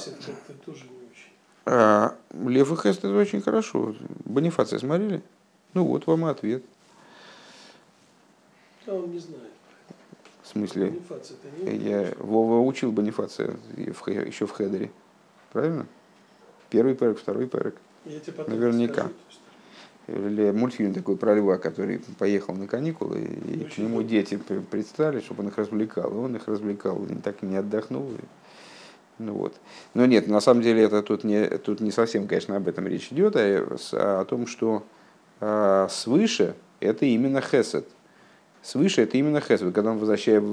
Лев 1.67 2.71
и 2.71 2.75
Хест 2.75 2.99
это 2.99 3.15
очень 3.15 3.41
хорошо. 3.41 3.93
Бонифация 4.23 4.79
смотрели? 4.79 5.21
Ну 5.73 5.85
вот 5.85 6.07
вам 6.07 6.25
ответ. 6.25 6.63
А 8.85 8.93
он 8.93 9.11
не 9.11 9.19
знает. 9.19 9.51
В 10.43 10.47
смысле? 10.47 10.93
Я 11.63 12.13
Вова 12.19 12.65
учил 12.65 12.93
Бонифация 12.93 13.57
еще 13.75 14.45
в 14.45 14.51
Хедере. 14.51 14.91
Правильно? 15.51 15.85
Первый 16.69 16.95
перек, 16.95 17.19
второй 17.19 17.47
перек. 17.47 17.75
Наверняка. 18.47 19.09
Или 20.07 20.51
мультфильм 20.51 20.93
такой 20.93 21.17
про 21.17 21.35
льва, 21.35 21.57
который 21.57 21.99
поехал 22.17 22.55
на 22.55 22.65
каникулы, 22.65 23.19
и 23.19 23.65
Очень 23.65 23.69
к 23.69 23.77
нему 23.79 24.03
дети 24.03 24.37
представили, 24.71 25.19
чтобы 25.19 25.43
он 25.43 25.49
их 25.49 25.57
развлекал. 25.57 26.09
И 26.13 26.15
он 26.15 26.35
их 26.37 26.47
развлекал, 26.47 27.03
и 27.05 27.15
так 27.15 27.43
и 27.43 27.45
не 27.45 27.57
отдохнул. 27.57 28.09
И... 28.11 28.19
Ну 29.19 29.33
вот. 29.33 29.55
Но 29.93 30.05
нет, 30.05 30.27
на 30.27 30.39
самом 30.39 30.61
деле 30.61 30.83
это 30.83 31.01
тут 31.01 31.23
не, 31.23 31.45
тут 31.57 31.79
не 31.79 31.91
совсем, 31.91 32.27
конечно, 32.27 32.55
об 32.55 32.67
этом 32.67 32.87
речь 32.87 33.07
идет, 33.11 33.35
а, 33.35 34.21
о 34.21 34.25
том, 34.25 34.45
что 34.47 34.83
а, 35.39 35.87
свыше 35.89 36.55
это 36.79 37.05
именно 37.05 37.41
хесед. 37.41 37.87
Свыше 38.61 39.01
это 39.01 39.17
именно 39.17 39.41
хесед. 39.41 39.73
Когда 39.73 39.91
он 39.91 39.97
возвращает, 39.97 40.43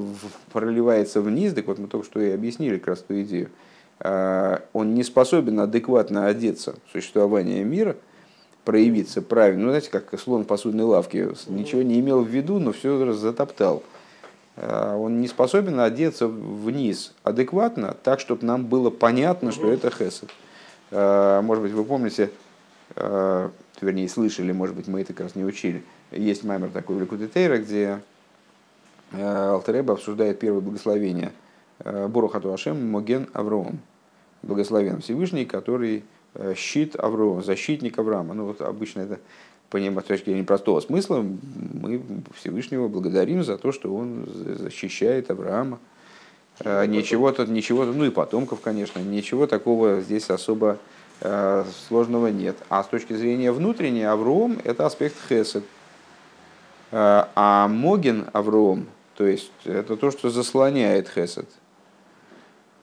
проливается 0.52 1.20
вниз, 1.20 1.52
так 1.52 1.66
вот 1.66 1.78
мы 1.78 1.88
только 1.88 2.06
что 2.06 2.20
и 2.20 2.30
объяснили 2.30 2.78
как 2.78 2.88
раз 2.88 3.00
ту 3.00 3.20
идею. 3.20 3.50
А, 4.00 4.62
он 4.72 4.94
не 4.94 5.02
способен 5.02 5.60
адекватно 5.60 6.26
одеться 6.26 6.76
в 6.86 6.92
существование 6.92 7.64
мира, 7.64 7.96
проявиться 8.64 9.20
правильно. 9.20 9.64
Ну, 9.64 9.68
знаете, 9.68 9.90
как 9.90 10.18
слон 10.18 10.44
посудной 10.44 10.84
лавке, 10.84 11.30
ничего 11.48 11.82
не 11.82 12.00
имел 12.00 12.22
в 12.22 12.28
виду, 12.28 12.58
но 12.58 12.72
все 12.72 13.12
затоптал. 13.12 13.82
А, 14.56 14.96
он 14.96 15.20
не 15.20 15.28
способен 15.28 15.80
одеться 15.80 16.26
вниз 16.28 17.12
адекватно, 17.22 17.96
так, 18.02 18.20
чтобы 18.20 18.44
нам 18.46 18.66
было 18.66 18.90
понятно, 18.90 19.52
что 19.52 19.70
это 19.70 19.90
хесед. 19.90 20.30
А, 20.90 21.42
может 21.42 21.62
быть, 21.62 21.72
вы 21.72 21.84
помните, 21.84 22.30
вернее, 22.96 24.08
слышали, 24.08 24.52
может 24.52 24.76
быть, 24.76 24.86
мы 24.86 25.00
это 25.00 25.12
как 25.12 25.26
раз 25.26 25.34
не 25.34 25.44
учили. 25.44 25.82
Есть 26.10 26.44
маймер 26.44 26.70
такой 26.70 26.96
в 26.96 27.00
Ликутетейра, 27.00 27.58
где 27.58 28.00
Алтереба 29.12 29.94
обсуждает 29.94 30.38
первое 30.38 30.60
благословение– 30.60 31.32
Борохату 31.84 32.52
Ашем 32.52 32.88
Моген 32.88 33.28
Авроам. 33.32 33.80
Благословен 34.42 35.00
Всевышний, 35.00 35.44
который 35.44 36.04
щит 36.54 36.94
Авроама, 36.96 37.42
защитник 37.42 37.98
Авраама. 37.98 38.34
Ну 38.34 38.46
вот 38.46 38.60
обычно 38.60 39.00
это 39.00 39.18
понимать 39.74 40.04
с 40.04 40.08
точки 40.08 40.26
зрения 40.26 40.44
простого 40.44 40.78
смысла, 40.78 41.20
мы 41.20 42.00
Всевышнего 42.36 42.86
благодарим 42.86 43.42
за 43.42 43.58
то, 43.58 43.72
что 43.72 43.92
он 43.92 44.24
защищает 44.32 45.32
Авраама. 45.32 45.80
Э, 46.60 46.86
ничего 46.86 47.32
тут, 47.32 47.48
ничего, 47.48 47.84
ну 47.84 48.04
и 48.04 48.10
потомков, 48.10 48.60
конечно, 48.60 49.00
ничего 49.00 49.48
такого 49.48 50.00
здесь 50.00 50.30
особо 50.30 50.78
сложного 51.88 52.28
нет. 52.28 52.56
А 52.68 52.84
с 52.84 52.86
точки 52.86 53.14
зрения 53.14 53.50
внутренней, 53.50 54.04
Авром– 54.04 54.58
это 54.64 54.86
аспект 54.86 55.16
хесед. 55.28 55.64
А 56.92 57.66
Моген 57.68 58.26
Авром, 58.32 58.86
то 59.16 59.26
есть 59.26 59.50
это 59.64 59.96
то, 59.96 60.12
что 60.12 60.30
заслоняет 60.30 61.08
хесед– 61.08 61.48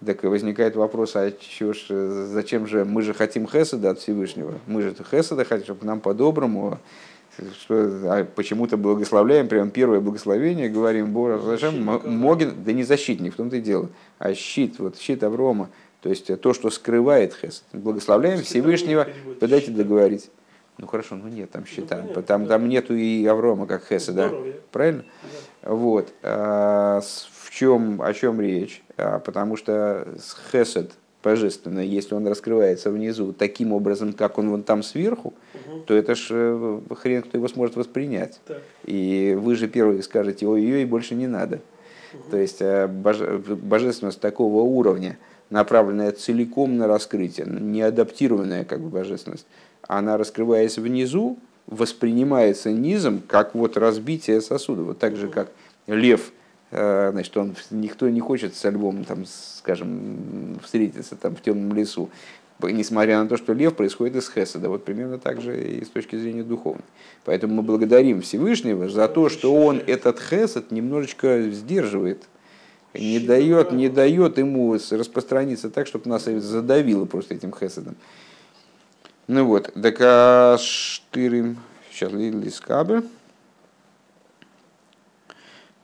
так 0.06 0.24
возникает 0.24 0.76
вопрос, 0.76 1.16
а 1.16 1.32
чего 1.32 1.74
ж, 1.74 1.86
зачем 2.26 2.68
же, 2.68 2.86
мы 2.86 3.02
же 3.02 3.14
хотим 3.14 3.48
Хеседа 3.48 3.92
от 3.92 4.00
Всевышнего, 4.00 4.54
мы 4.68 4.82
же 4.82 4.96
Хеседа 5.10 5.46
хотим, 5.46 5.66
чтобы 5.66 5.86
нам 5.86 6.00
по-доброму, 6.00 6.80
что, 7.60 7.76
а 8.06 8.26
почему-то 8.26 8.78
благословляем, 8.78 9.48
прям 9.48 9.70
первое 9.70 10.00
благословение, 10.00 10.70
говорим, 10.70 11.12
Боже, 11.12 11.40
зачем 11.46 11.84
Могин, 11.84 12.64
да 12.64 12.74
не 12.74 12.84
защитник, 12.84 13.34
в 13.34 13.38
том-то 13.38 13.58
и 13.58 13.62
дело, 13.62 13.90
а 14.18 14.34
щит, 14.34 14.80
вот 14.80 14.98
щит 14.98 15.24
Аврома, 15.24 15.70
то 16.02 16.10
есть 16.10 16.28
то, 16.42 16.54
что 16.54 16.70
скрывает 16.72 17.34
Хесед. 17.36 17.64
Благословляем 17.74 18.42
Всевышнего, 18.42 19.08
подайте 19.40 19.72
договорить. 19.72 20.32
Ну 20.78 20.88
хорошо, 20.88 21.16
ну 21.16 21.28
нет 21.28 21.52
там 21.52 21.66
щита, 21.66 22.04
ну, 22.16 22.24
там, 22.24 22.48
там 22.48 22.68
нету 22.68 22.96
и 22.96 23.24
Аврома 23.28 23.68
как 23.68 23.86
Хеседа, 23.88 24.32
правильно? 24.72 25.04
Да. 25.62 25.74
Вот. 25.74 26.12
В 27.52 27.54
чем, 27.54 28.02
о 28.02 28.14
чем 28.14 28.40
речь? 28.40 28.82
А, 28.96 29.20
потому 29.20 29.58
что 29.58 30.08
хесед 30.54 30.92
божественное, 31.22 31.84
если 31.84 32.16
он 32.16 32.26
раскрывается 32.26 32.90
внизу 32.92 33.34
таким 33.34 33.74
образом, 33.74 34.14
как 34.14 34.38
он 34.38 34.50
вон 34.50 34.64
там 34.64 34.82
сверху, 34.82 35.34
угу. 35.54 35.82
то 35.86 35.94
это 35.94 36.16
ж 36.16 36.28
э, 36.30 36.80
хрен 36.96 37.24
кто 37.24 37.38
его 37.38 37.50
сможет 37.50 37.76
воспринять. 37.76 38.40
Так. 38.48 38.62
И 38.86 39.38
вы 39.38 39.56
же 39.58 39.68
первые 39.68 40.02
скажете, 40.02 40.48
ой-ой, 40.48 40.86
больше 40.86 41.14
не 41.14 41.28
надо. 41.28 41.60
Угу. 42.14 42.32
То 42.32 42.38
есть 42.38 42.62
э, 42.62 42.88
божественность 42.88 44.22
такого 44.22 44.62
уровня, 44.62 45.18
направленная 45.50 46.14
целиком 46.14 46.78
на 46.78 46.88
раскрытие, 46.88 47.48
не 47.48 47.82
адаптированная 47.82 48.64
как 48.64 48.80
бы 48.80 48.88
божественность, 48.88 49.46
она, 49.82 50.16
раскрываясь 50.18 50.78
внизу, 50.78 51.38
воспринимается 51.68 52.72
низом, 52.72 53.22
как 53.28 53.56
вот 53.56 53.76
разбитие 53.76 54.40
сосуда. 54.40 54.84
Вот 54.84 55.00
так 55.00 55.18
же, 55.18 55.28
как 55.28 55.52
лев– 55.86 56.32
значит, 56.72 57.36
он, 57.36 57.56
никто 57.70 58.08
не 58.10 58.22
хочет 58.22 58.56
с 58.56 58.70
львом, 58.70 59.04
там, 59.04 59.26
скажем, 59.26 60.58
встретиться 60.64 61.16
там, 61.16 61.36
в 61.36 61.42
темном 61.42 61.78
лесу, 61.78 62.10
несмотря 62.64 63.22
на 63.22 63.28
то, 63.28 63.38
что 63.38 63.54
лев 63.54 63.76
происходит 63.76 64.16
из 64.16 64.30
Хеседа. 64.30 64.70
Вот 64.70 64.86
примерно 64.86 65.18
так 65.18 65.42
же 65.42 65.62
и 65.62 65.84
с 65.84 65.90
точки 65.90 66.16
зрения 66.16 66.44
духовной. 66.44 66.84
Поэтому 67.26 67.56
мы 67.56 67.62
благодарим 67.64 68.22
Всевышнего 68.22 68.90
за 68.90 69.08
то, 69.08 69.30
что 69.30 69.54
он 69.54 69.82
этот 69.86 70.20
Хесед 70.20 70.72
немножечко 70.72 71.50
сдерживает, 71.52 72.24
не 72.94 73.20
дает, 73.20 73.72
не 73.72 73.90
дает 73.90 74.38
ему 74.38 74.74
распространиться 74.74 75.70
так, 75.70 75.88
чтобы 75.88 76.10
нас 76.10 76.24
задавило 76.24 77.06
просто 77.06 77.36
этим 77.36 77.54
Хеседом. 77.54 77.96
Ну 79.28 79.46
вот, 79.46 79.72
так 79.74 79.96
а 80.00 80.58
штырим, 80.58 81.58
сейчас 81.92 82.12
Лискабель. 82.12 83.04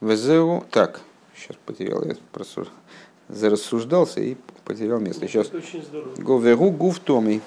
Везеу, 0.02 0.64
так, 0.70 1.02
сейчас 1.36 1.58
потерял, 1.66 2.04
я 2.04 2.16
просто 2.32 2.68
зарассуждался 3.30 4.22
и 4.22 4.36
потерял 4.64 5.00
место. 5.00 5.28
Сейчас. 5.28 5.50
Говегу 6.18 6.72
гуфтомий. 6.72 7.42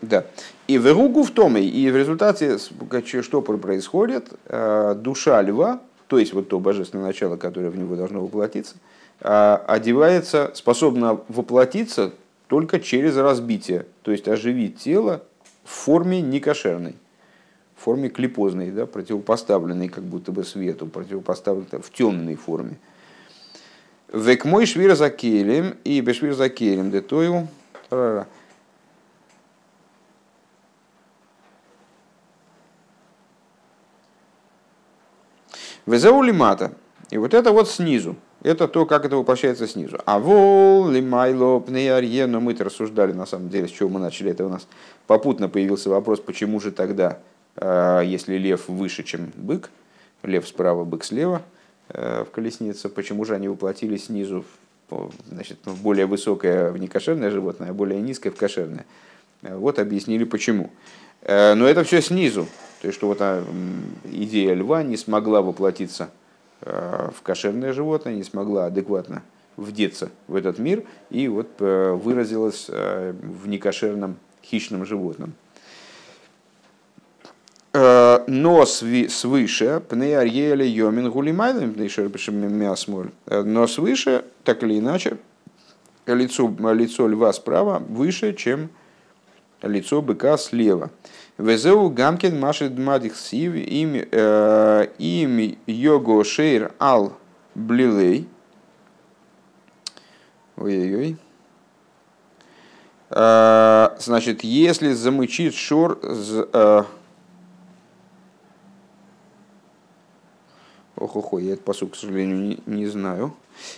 Да. 0.00 0.24
И 0.68 0.78
в 0.78 1.08
гуфтомий, 1.08 1.68
и 1.68 1.90
в 1.90 1.96
результате, 1.96 2.58
что 3.22 3.42
происходит, 3.42 4.30
э, 4.46 4.94
душа 4.96 5.42
льва, 5.42 5.80
то 6.06 6.18
есть 6.18 6.32
вот 6.32 6.48
то 6.48 6.60
божественное 6.60 7.06
начало, 7.06 7.36
которое 7.36 7.70
в 7.70 7.76
него 7.76 7.96
должно 7.96 8.20
воплотиться, 8.20 8.76
э, 9.20 9.58
одевается, 9.66 10.52
способно 10.54 11.20
воплотиться 11.28 12.12
только 12.46 12.78
через 12.78 13.16
разбитие, 13.16 13.86
то 14.02 14.12
есть 14.12 14.28
оживить 14.28 14.78
тело 14.78 15.22
в 15.64 15.70
форме 15.70 16.22
некошерной 16.22 16.94
в 17.78 17.82
форме 17.82 18.08
клипозной, 18.08 18.70
да, 18.72 18.86
противопоставленной 18.86 19.88
как 19.88 20.02
будто 20.04 20.32
бы 20.32 20.44
свету, 20.44 20.86
противопоставленной 20.86 21.80
в 21.80 21.90
темной 21.92 22.34
форме. 22.34 22.76
Век 24.12 24.44
мой 24.44 24.66
швир 24.66 24.96
за 24.96 25.10
келем 25.10 25.76
и 25.84 26.00
бешвир 26.00 26.34
за 26.34 26.48
келем 26.48 26.90
детою. 26.90 27.46
Везаули 35.86 36.32
мата. 36.32 36.72
И 37.10 37.16
вот 37.16 37.32
это 37.32 37.52
вот 37.52 37.68
снизу. 37.70 38.16
Это 38.42 38.68
то, 38.68 38.86
как 38.86 39.04
это 39.04 39.16
воплощается 39.16 39.66
снизу. 39.66 39.98
А 40.04 40.18
вол 40.18 40.88
лимайло 40.88 41.60
пнеарье, 41.60 42.26
но 42.26 42.40
мы 42.40 42.54
рассуждали 42.54 43.12
на 43.12 43.26
самом 43.26 43.48
деле, 43.48 43.68
с 43.68 43.70
чего 43.70 43.88
мы 43.88 44.00
начали. 44.00 44.30
Это 44.30 44.46
у 44.46 44.48
нас 44.48 44.66
попутно 45.06 45.48
появился 45.48 45.90
вопрос, 45.90 46.20
почему 46.20 46.60
же 46.60 46.72
тогда, 46.72 47.18
если 47.60 48.36
лев 48.36 48.68
выше, 48.68 49.02
чем 49.02 49.32
бык, 49.34 49.70
лев 50.22 50.46
справа, 50.46 50.84
бык 50.84 51.04
слева 51.04 51.42
э, 51.88 52.24
в 52.24 52.30
колеснице, 52.30 52.88
почему 52.88 53.24
же 53.24 53.34
они 53.34 53.48
воплотились 53.48 54.06
снизу 54.06 54.44
значит, 55.28 55.58
в 55.64 55.82
более 55.82 56.06
высокое 56.06 56.70
в 56.70 56.78
некошерное 56.78 57.30
животное, 57.30 57.70
а 57.70 57.74
более 57.74 58.00
низкое 58.00 58.32
в 58.32 58.36
кошерное. 58.36 58.86
Э, 59.42 59.56
вот 59.56 59.78
объяснили 59.78 60.24
почему. 60.24 60.70
Но 61.26 61.66
это 61.66 61.82
все 61.82 62.00
снизу. 62.00 62.46
То 62.80 62.86
есть, 62.86 62.96
что 62.96 63.08
вот 63.08 63.18
а, 63.20 63.44
идея 64.04 64.54
льва 64.54 64.84
не 64.84 64.96
смогла 64.96 65.42
воплотиться 65.42 66.10
Э, 66.60 67.10
в 67.14 67.22
кошерное 67.22 67.72
животное, 67.72 68.14
не 68.14 68.24
смогла 68.24 68.66
адекватно 68.66 69.22
вдеться 69.56 70.10
в 70.26 70.34
этот 70.34 70.58
мир 70.58 70.82
и 71.08 71.28
вот 71.28 71.48
э, 71.60 71.92
выразилась 71.92 72.66
э, 72.68 73.14
в 73.22 73.46
некошерном 73.46 74.16
хищном 74.42 74.84
животном. 74.84 75.34
Но 77.78 78.66
свыше, 78.66 79.82
пне 79.88 80.18
арьеле 80.18 80.68
йомин 80.68 81.10
гулимайлем, 81.10 81.74
но 83.26 83.66
свыше, 83.66 84.24
так 84.42 84.62
или 84.62 84.78
иначе, 84.78 85.18
лицо, 86.06 86.52
лицо 86.72 87.06
льва 87.06 87.32
справа 87.32 87.82
выше, 87.88 88.34
чем 88.34 88.70
лицо 89.62 90.02
быка 90.02 90.36
слева. 90.36 90.90
Везеу 91.36 91.88
Гамкин 91.90 92.38
Маши 92.38 92.68
Дмадих 92.68 93.16
Сив 93.16 93.54
им, 93.54 93.94
э, 94.10 94.86
им 94.98 95.56
Його 95.66 96.24
Шейр 96.24 96.72
Ал 96.80 97.12
Блилей. 97.54 98.26
Ой-ой-ой. 100.56 101.16
Э, 103.10 103.90
значит, 104.00 104.42
если 104.42 104.92
замычит 104.92 105.54
шор... 105.54 106.00
Ох-охо, 111.00 111.38
я 111.38 111.52
этот 111.52 111.64
посуд, 111.64 111.92
к 111.92 111.96
сожалению, 111.96 112.36
не, 112.36 112.58
не 112.66 112.86
знаю. 112.86 113.32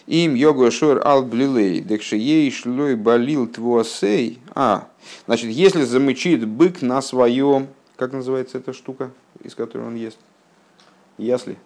Им 0.07 0.35
йога 0.35 0.71
шор 0.71 1.07
ал 1.07 1.23
блилей, 1.23 1.81
декше 1.81 2.17
ей 2.17 2.51
шлой 2.51 2.97
балил 2.97 3.47
твуасей. 3.47 4.39
А, 4.55 4.89
значит, 5.27 5.51
если 5.51 5.83
замычит 5.83 6.47
бык 6.47 6.81
на 6.81 7.03
своем, 7.03 7.69
как 7.97 8.13
называется 8.13 8.59
эта 8.59 8.73
штука, 8.73 9.11
из 9.43 9.55
которой 9.55 9.87
он 9.87 9.97
ест? 9.97 10.19
Ясли? 11.19 11.59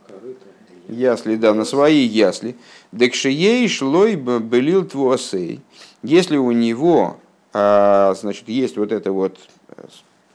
Ясли, 0.89 1.37
да, 1.37 1.55
на 1.55 1.65
свои 1.65 2.05
ясли. 2.05 2.57
Декше 2.91 3.29
ей 3.29 3.69
шлой 3.69 4.17
балил 4.17 4.85
твуасей. 4.85 5.61
Если 6.03 6.37
у 6.37 6.51
него, 6.51 7.19
а, 7.53 8.15
значит, 8.15 8.49
есть 8.49 8.77
вот 8.77 8.91
это 8.91 9.13
вот, 9.13 9.39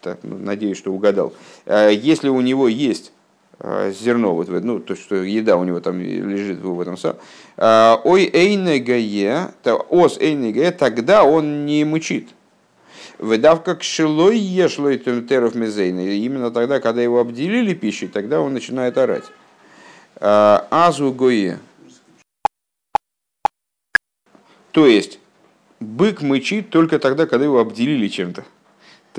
так, 0.02 0.20
ну, 0.24 0.38
надеюсь, 0.38 0.78
что 0.78 0.94
угадал, 0.94 1.34
а, 1.66 1.90
если 1.90 2.30
у 2.30 2.40
него 2.40 2.70
есть 2.70 3.12
Э, 3.12 3.19
зерно, 3.62 4.36
вот, 4.36 4.48
ну, 4.48 4.80
то, 4.80 4.96
что 4.96 5.16
еда 5.16 5.58
у 5.58 5.66
него 5.66 5.82
там 5.82 6.00
лежит 6.00 6.60
в 6.60 6.80
этом 6.80 6.98
самом. 6.98 7.18
Э, 7.58 7.98
ой, 8.04 8.30
эйнегае, 8.32 9.50
ос 9.90 10.18
эйнегае, 10.18 10.72
тогда 10.72 11.24
он 11.26 11.66
не 11.66 11.84
мычит. 11.84 12.30
Выдав 13.18 13.64
как 13.64 13.84
шилой 13.84 14.38
ешлой 14.38 14.98
теров 14.98 15.56
мезейна. 15.56 16.00
Именно 16.00 16.52
тогда, 16.52 16.80
когда 16.80 17.02
его 17.02 17.20
обделили 17.20 17.74
пищей, 17.74 18.08
тогда 18.08 18.40
он 18.40 18.54
начинает 18.54 18.98
орать. 18.98 19.26
Э, 20.16 20.60
азу 20.70 21.12
гое. 21.12 21.60
То 24.72 24.86
есть, 24.86 25.20
бык 25.82 26.22
мычит 26.22 26.70
только 26.70 26.98
тогда, 26.98 27.26
когда 27.26 27.44
его 27.44 27.60
обделили 27.60 28.08
чем-то. 28.08 28.46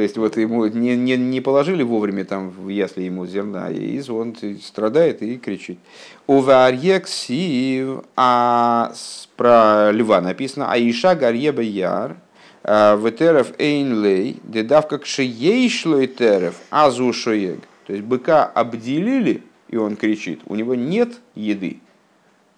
То 0.00 0.04
есть 0.04 0.16
вот 0.16 0.38
ему 0.38 0.64
не, 0.64 0.96
не, 0.96 1.18
не 1.18 1.42
положили 1.42 1.82
вовремя 1.82 2.24
там 2.24 2.48
в 2.48 2.70
ясли 2.70 3.02
ему 3.02 3.26
зерна, 3.26 3.68
и 3.68 4.00
он 4.08 4.34
страдает 4.64 5.20
и 5.20 5.36
кричит. 5.36 5.78
Уварьексив, 6.26 8.04
а 8.16 8.94
про 9.36 9.92
льва 9.92 10.22
написано, 10.22 10.72
а 10.72 10.78
иша 10.78 11.14
гарьеба 11.14 11.60
яр, 11.60 12.16
а, 12.64 12.96
ветеров 12.96 13.52
эйнлей, 13.58 14.40
дедавка 14.42 14.96
к 14.96 15.04
шеейшлой 15.04 16.06
терев, 16.06 16.54
азушоег. 16.70 17.60
То 17.86 17.92
есть 17.92 18.02
быка 18.02 18.46
обделили, 18.46 19.42
и 19.68 19.76
он 19.76 19.96
кричит. 19.96 20.40
У 20.46 20.54
него 20.54 20.74
нет 20.74 21.20
еды, 21.34 21.78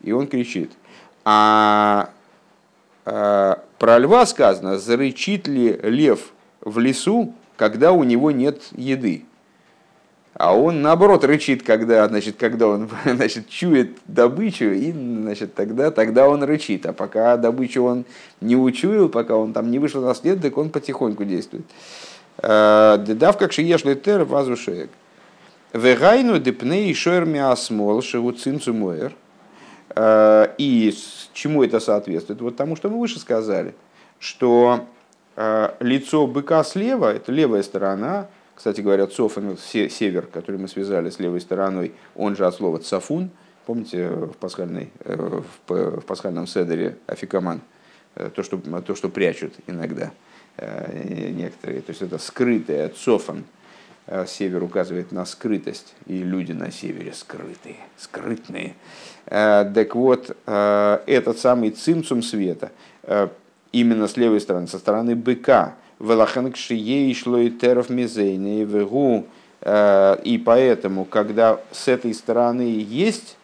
и 0.00 0.12
он 0.12 0.28
кричит. 0.28 0.70
А, 1.24 2.10
а 3.04 3.64
про 3.80 3.98
льва 3.98 4.26
сказано, 4.26 4.78
зарычит 4.78 5.48
ли 5.48 5.76
лев 5.82 6.31
в 6.62 6.78
лесу, 6.78 7.34
когда 7.56 7.92
у 7.92 8.04
него 8.04 8.30
нет 8.30 8.62
еды. 8.72 9.24
А 10.34 10.56
он, 10.56 10.80
наоборот, 10.80 11.24
рычит, 11.24 11.62
когда, 11.62 12.08
значит, 12.08 12.36
когда 12.38 12.68
он 12.68 12.88
значит, 13.04 13.48
чует 13.48 13.98
добычу, 14.06 14.64
и 14.64 14.92
значит, 14.92 15.54
тогда, 15.54 15.90
тогда 15.90 16.28
он 16.28 16.42
рычит. 16.42 16.86
А 16.86 16.92
пока 16.92 17.36
добычу 17.36 17.82
он 17.82 18.04
не 18.40 18.56
учуял, 18.56 19.08
пока 19.08 19.36
он 19.36 19.52
там 19.52 19.70
не 19.70 19.78
вышел 19.78 20.02
на 20.02 20.14
след, 20.14 20.40
так 20.40 20.56
он 20.56 20.70
потихоньку 20.70 21.24
действует. 21.24 21.66
Э, 22.38 22.96
Дедав 23.06 23.36
как 23.36 23.52
шиеш 23.52 23.84
летер 23.84 24.24
вазушек. 24.24 24.90
Вегайну 25.74 26.38
депней 26.38 26.90
и 26.90 26.94
шойр 26.94 27.24
миасмол 27.24 28.00
шеву 28.02 28.32
цинцу 28.32 28.72
муэр. 28.72 29.12
Э, 29.94 30.48
и 30.56 30.94
чему 31.34 31.62
это 31.62 31.78
соответствует? 31.78 32.40
Вот 32.40 32.56
тому, 32.56 32.76
что 32.76 32.88
мы 32.88 32.98
выше 32.98 33.18
сказали, 33.18 33.74
что 34.18 34.86
лицо 35.36 36.26
быка 36.26 36.62
слева, 36.64 37.12
это 37.12 37.32
левая 37.32 37.62
сторона, 37.62 38.28
кстати 38.54 38.80
говоря, 38.80 39.06
цофан, 39.06 39.56
север, 39.58 40.26
который 40.26 40.56
мы 40.58 40.68
связали 40.68 41.10
с 41.10 41.18
левой 41.18 41.40
стороной, 41.40 41.92
он 42.14 42.36
же 42.36 42.46
от 42.46 42.54
слова 42.54 42.78
цафун, 42.78 43.30
помните 43.66 44.08
в, 44.08 44.36
пасхальной, 44.36 44.90
э, 45.00 45.40
в, 45.66 46.00
пасхальном 46.02 46.46
седере 46.46 46.96
афикаман, 47.06 47.60
э, 48.14 48.30
то 48.34 48.42
что, 48.42 48.58
то, 48.58 48.94
что 48.94 49.08
прячут 49.08 49.54
иногда 49.66 50.12
э, 50.58 51.30
некоторые, 51.30 51.80
то 51.80 51.90
есть 51.90 52.02
это 52.02 52.18
скрытое, 52.18 52.88
цофан, 52.90 53.44
север 54.26 54.64
указывает 54.64 55.12
на 55.12 55.24
скрытость, 55.24 55.94
и 56.06 56.18
люди 56.18 56.50
на 56.50 56.72
севере 56.72 57.12
скрытые, 57.12 57.76
скрытные. 57.96 58.74
Так 59.26 59.94
вот, 59.94 60.36
этот 60.44 61.38
самый 61.38 61.70
цимцум 61.70 62.20
света, 62.20 62.72
именно 63.72 64.06
с 64.06 64.16
левой 64.16 64.40
стороны, 64.40 64.66
со 64.68 64.78
стороны 64.78 65.16
быка. 65.16 65.74
Велаханкши 65.98 66.74
ей 66.74 67.14
шло 67.14 67.38
и 67.38 67.50
вегу. 68.64 69.26
Э, 69.60 70.16
и 70.24 70.38
поэтому, 70.38 71.04
когда 71.04 71.60
с 71.70 71.88
этой 71.88 72.12
стороны 72.14 72.62
есть 72.62 73.36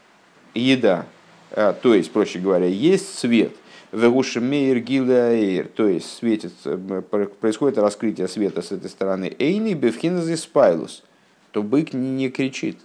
еда, 0.55 1.07
э, 1.53 1.75
то 1.81 1.95
есть, 1.95 2.11
проще 2.13 2.39
говоря, 2.39 2.67
есть 2.67 3.19
свет, 3.19 3.53
Вегушемейр 3.91 4.81
гилаэйр, 4.81 5.69
то 5.69 5.89
есть 5.89 6.19
светит, 6.19 6.53
э, 6.67 6.77
происходит 7.41 7.79
раскрытие 7.79 8.29
света 8.29 8.61
с 8.61 8.71
этой 8.71 8.91
стороны. 8.91 9.35
Эйни 9.39 9.75
бевхинзи 9.75 10.35
спайлус, 10.35 11.05
то 11.53 11.63
бык 11.63 11.95
не 11.95 12.29
кричит. 12.29 12.79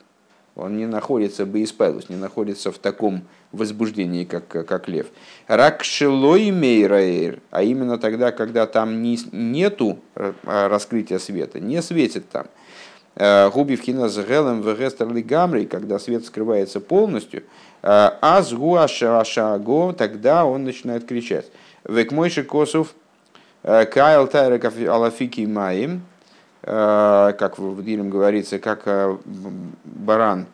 Он 0.55 0.77
не 0.77 0.85
находится, 0.85 1.45
боеспайлус, 1.47 2.09
не 2.09 2.15
находится 2.15 2.71
в 2.71 2.77
таком 2.77 3.23
возбуждении, 3.51 4.23
как, 4.23 4.47
как 4.47 4.87
лев. 4.87 5.07
Ракшелой 5.47 6.51
мейраэр, 6.51 7.39
а 7.49 7.63
именно 7.63 7.97
тогда, 7.97 8.31
когда 8.31 8.67
там 8.67 9.01
не, 9.01 9.17
нету 9.31 9.99
э, 10.15 10.33
раскрытия 10.43 11.17
света, 11.17 11.59
не 11.59 11.81
светит 11.81 12.29
там. 12.29 12.45
Э, 13.15 13.49
Губи 13.49 13.75
вхина 13.75 14.09
с 14.09 14.17
гелем 14.17 14.61
вегестерли 14.61 15.21
гамри, 15.21 15.65
когда 15.65 15.97
свет 15.97 16.23
скрывается 16.23 16.79
полностью, 16.79 17.43
э, 17.81 18.11
аз 18.21 18.53
гуашаго, 18.53 19.93
тогда 19.93 20.45
он 20.45 20.65
начинает 20.65 21.07
кричать. 21.07 21.47
Век 21.83 22.11
мойши 22.11 22.43
косов 22.43 22.93
кайл 23.63 24.27
тайреков 24.27 24.75
алафики 24.87 25.41
маим, 25.45 26.03
как 26.63 27.59
в 27.59 27.83
Дилем 27.83 28.09
говорится, 28.09 28.57
как 28.57 28.83
э, 28.85 29.17
баран 29.83 30.45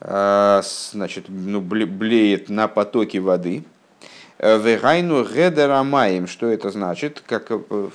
э, 0.00 0.62
значит, 0.92 1.26
ну, 1.28 1.62
блеет 1.62 2.50
на 2.50 2.68
потоке 2.68 3.20
воды. 3.20 3.64
Вегайну 4.38 5.24
гедерамаем. 5.24 6.26
Что 6.26 6.48
это 6.48 6.70
значит? 6.70 7.22
Как 7.26 7.50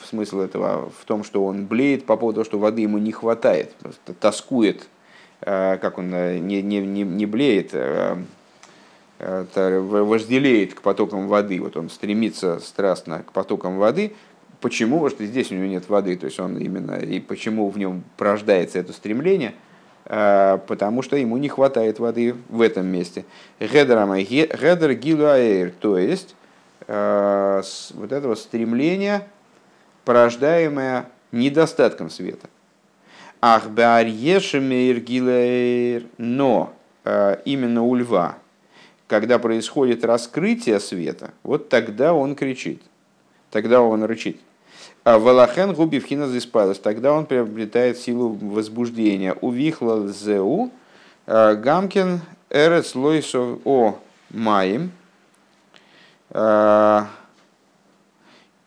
смысл 0.10 0.40
этого 0.40 0.90
в 1.00 1.06
том, 1.06 1.24
что 1.24 1.46
он 1.46 1.68
блеет 1.68 2.08
по 2.08 2.18
поводу 2.18 2.38
того, 2.38 2.46
что 2.46 2.58
воды 2.58 2.82
ему 2.82 2.98
не 2.98 3.12
хватает, 3.12 3.76
тоскует, 4.20 4.88
как 5.42 6.00
он 6.00 6.10
не, 6.10 6.64
не, 6.64 6.80
не, 6.80 7.04
не 7.04 7.26
блеет, 7.28 7.76
вожделеет 9.20 10.74
к 10.74 10.82
потокам 10.82 11.28
воды. 11.28 11.60
Вот 11.62 11.78
он 11.78 11.90
стремится 11.92 12.60
страстно 12.60 13.22
к 13.22 13.34
потокам 13.34 13.78
воды. 13.78 14.16
Почему? 14.62 14.98
Потому 14.98 15.16
что 15.16 15.26
здесь 15.26 15.52
у 15.52 15.56
него 15.56 15.68
нет 15.68 15.88
воды, 15.90 16.18
то 16.18 16.26
есть 16.26 16.40
он 16.40 16.58
именно 16.58 16.98
и 16.98 17.20
почему 17.20 17.70
в 17.70 17.78
нем 17.78 18.04
порождается 18.18 18.80
это 18.80 18.94
стремление– 18.94 19.54
Э, 20.10 20.58
потому 20.66 21.04
что 21.04 21.16
ему 21.16 21.38
не 21.38 21.48
хватает 21.50 22.00
воды 22.00 22.36
в 22.50 22.62
этом 22.62 22.88
месте. 22.88 23.26
Гедер 23.60 24.96
гилуаэр, 24.96 25.72
то 25.80 26.00
есть 26.00 26.36
э, 26.88 27.62
вот 27.94 28.12
этого 28.12 28.34
стремления, 28.34 29.28
порождаемое 30.06 31.06
недостатком 31.32 32.10
света. 32.10 32.50
Ах, 33.40 33.70
гилуаэр, 33.70 34.96
но 36.18 36.74
э, 37.06 37.38
именно 37.46 37.84
у 37.84 37.94
льва, 37.94 38.40
когда 39.08 39.38
происходит 39.38 40.04
раскрытие 40.04 40.80
света, 40.80 41.36
вот 41.44 41.70
тогда 41.70 42.16
он 42.16 42.34
кричит, 42.34 42.82
тогда 43.52 43.84
он 43.84 44.04
рычит. 44.04 44.42
А 45.04 45.18
Валахен 45.18 45.74
губи 45.74 46.00
вхина 46.00 46.28
заспалась. 46.28 46.78
Тогда 46.78 47.14
он 47.14 47.26
приобретает 47.26 47.98
силу 47.98 48.30
возбуждения. 48.30 49.34
Увихла 49.34 50.08
зеу 50.08 50.72
а, 51.26 51.56
гамкин 51.56 52.22
эрец 52.50 52.96
лойсов 52.96 53.60
о 53.66 53.98
маим. 54.30 54.92
А, 56.30 57.08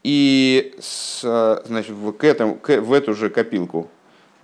и 0.03 0.75
с, 0.81 1.63
значит, 1.65 1.95
к 2.19 2.25
этому, 2.25 2.57
к, 2.57 2.81
в 2.81 2.93
эту 2.93 3.15
же 3.15 3.31
копилку, 3.31 3.89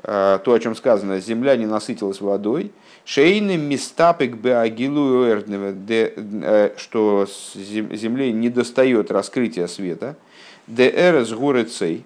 то, 0.01 0.41
о 0.47 0.59
чем 0.61 0.77
сказано, 0.77 1.19
земля 1.19 1.57
не 1.57 1.67
насытилась 1.67 2.21
водой, 2.21 2.71
шейны 3.05 3.57
мистапик 3.57 4.37
беагилу 4.37 5.25
э, 5.25 6.73
что 6.77 7.27
земле 7.57 8.31
не 8.31 8.49
достает 8.51 9.11
раскрытия 9.11 9.67
света– 9.67 10.15
ДР 10.69 11.25
с 11.25 11.33
горыцей, 11.33 12.05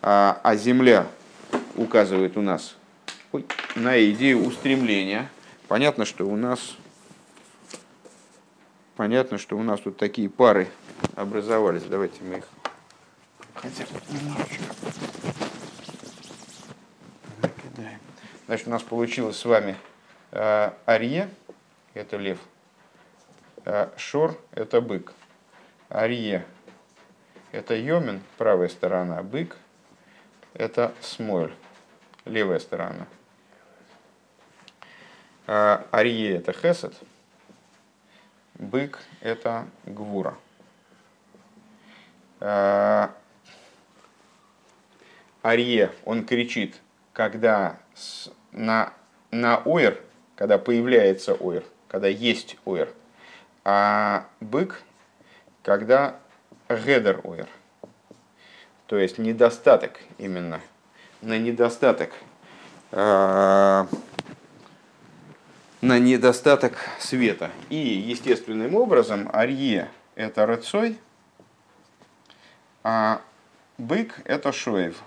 а, 0.00 0.40
а 0.42 0.56
земля 0.56 1.06
указывает 1.76 2.38
у 2.38 2.40
нас 2.40 2.76
ой, 3.30 3.44
на 3.76 4.02
идею 4.10 4.46
устремления. 4.46 5.30
Понятно, 5.68 6.06
что 6.06 6.26
у 6.26 6.34
нас 6.34 6.76
понятно, 8.96 9.36
что 9.36 9.58
у 9.58 9.62
нас 9.62 9.80
тут 9.80 9.98
такие 9.98 10.30
пары 10.30 10.66
образовались. 11.14 11.82
Давайте 11.82 12.22
мы 12.22 12.38
их 12.38 12.48
хотя 13.54 13.84
бы 13.84 14.00
немножечко. 14.10 14.62
Значит, 18.46 18.66
у 18.66 18.70
нас 18.70 18.82
получилось 18.82 19.36
с 19.36 19.44
вами 19.44 19.76
э, 20.30 20.70
Арье, 20.86 21.28
это 21.92 22.16
лев, 22.16 22.38
э, 23.66 23.88
Шор, 23.98 24.38
это 24.52 24.80
бык. 24.80 25.12
Арье 25.90 26.46
это 27.52 27.76
Йомин, 27.76 28.22
правая 28.38 28.68
сторона, 28.68 29.22
бык– 29.22 29.56
это 30.54 30.92
Смойль, 31.00 31.54
левая 32.24 32.58
сторона. 32.58 33.06
А 35.46 35.86
Арье– 35.90 36.36
это 36.38 36.52
Хесед, 36.52 36.94
бык– 38.54 38.98
это 39.20 39.66
Гвура. 39.84 40.34
А, 42.40 43.14
Арье, 45.42 45.92
он 46.06 46.24
кричит, 46.24 46.80
когда 47.12 47.78
на, 48.50 48.94
на 49.30 49.58
Ойр, 49.66 50.00
когда 50.36 50.56
появляется 50.56 51.34
Ойр, 51.34 51.64
когда 51.86 52.08
есть 52.08 52.56
Ойр, 52.64 52.88
а 53.62 54.26
бык, 54.40 54.82
когда 55.62 56.18
гедер 56.76 57.20
ойр. 57.24 57.46
То 58.86 58.98
есть 58.98 59.18
недостаток 59.18 60.00
именно, 60.18 60.60
на 61.22 61.38
недостаток, 61.38 62.10
э, 62.90 63.86
на 65.80 65.98
недостаток 65.98 66.74
света. 66.98 67.50
И 67.70 67.76
естественным 67.76 68.74
образом 68.74 69.30
арье 69.32 69.90
это 70.14 70.44
рыцой, 70.46 70.98
а 72.82 73.22
бык 73.78 74.20
это 74.24 74.52
шоев. 74.52 75.02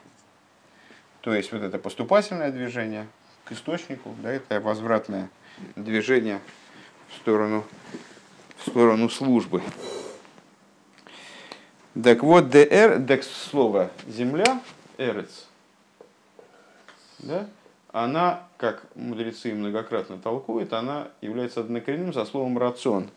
То 1.22 1.34
есть 1.34 1.52
вот 1.52 1.62
это 1.62 1.78
поступательное 1.78 2.52
движение 2.52 3.08
к 3.46 3.52
источнику, 3.52 4.16
да, 4.22 4.32
это 4.32 4.60
возвратное 4.60 5.30
движение 5.76 6.40
в 7.10 7.16
сторону, 7.16 7.66
в 8.58 8.70
сторону 8.70 9.10
службы. 9.10 9.62
Так 12.04 12.24
вот, 12.24 12.50
ДР, 12.50 13.02
так 13.08 13.24
слово 13.24 13.90
земля, 14.06 14.62
эрец, 14.98 15.48
да, 17.20 17.48
она, 17.94 18.44
как 18.58 18.84
мудрецы 18.96 19.54
многократно 19.54 20.18
толкуют, 20.18 20.74
она 20.74 21.08
является 21.22 21.62
однокоренным 21.62 22.12
со 22.12 22.26
словом 22.26 22.58
рацион, 22.58 23.10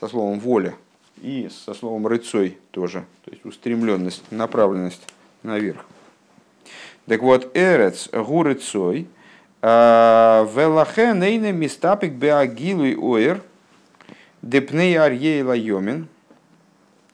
со 0.00 0.08
словом 0.08 0.40
воля, 0.40 0.76
и 1.20 1.50
со 1.50 1.74
словом 1.74 2.06
рыцой 2.06 2.56
тоже, 2.70 3.04
то 3.26 3.32
есть 3.32 3.44
устремленность, 3.44 4.22
направленность 4.30 5.02
наверх. 5.42 5.84
Так 7.06 7.20
вот, 7.20 7.54
эрец 7.54 8.08
гурыцой, 8.10 9.06
а, 9.60 10.48
велахе 10.54 11.12
нейне 11.12 11.52
мистапик 11.52 12.12
беагилуй 12.12 12.96
оэр, 12.96 13.42
депней 14.40 14.98
арьей 14.98 15.42
лайомин, 15.42 16.08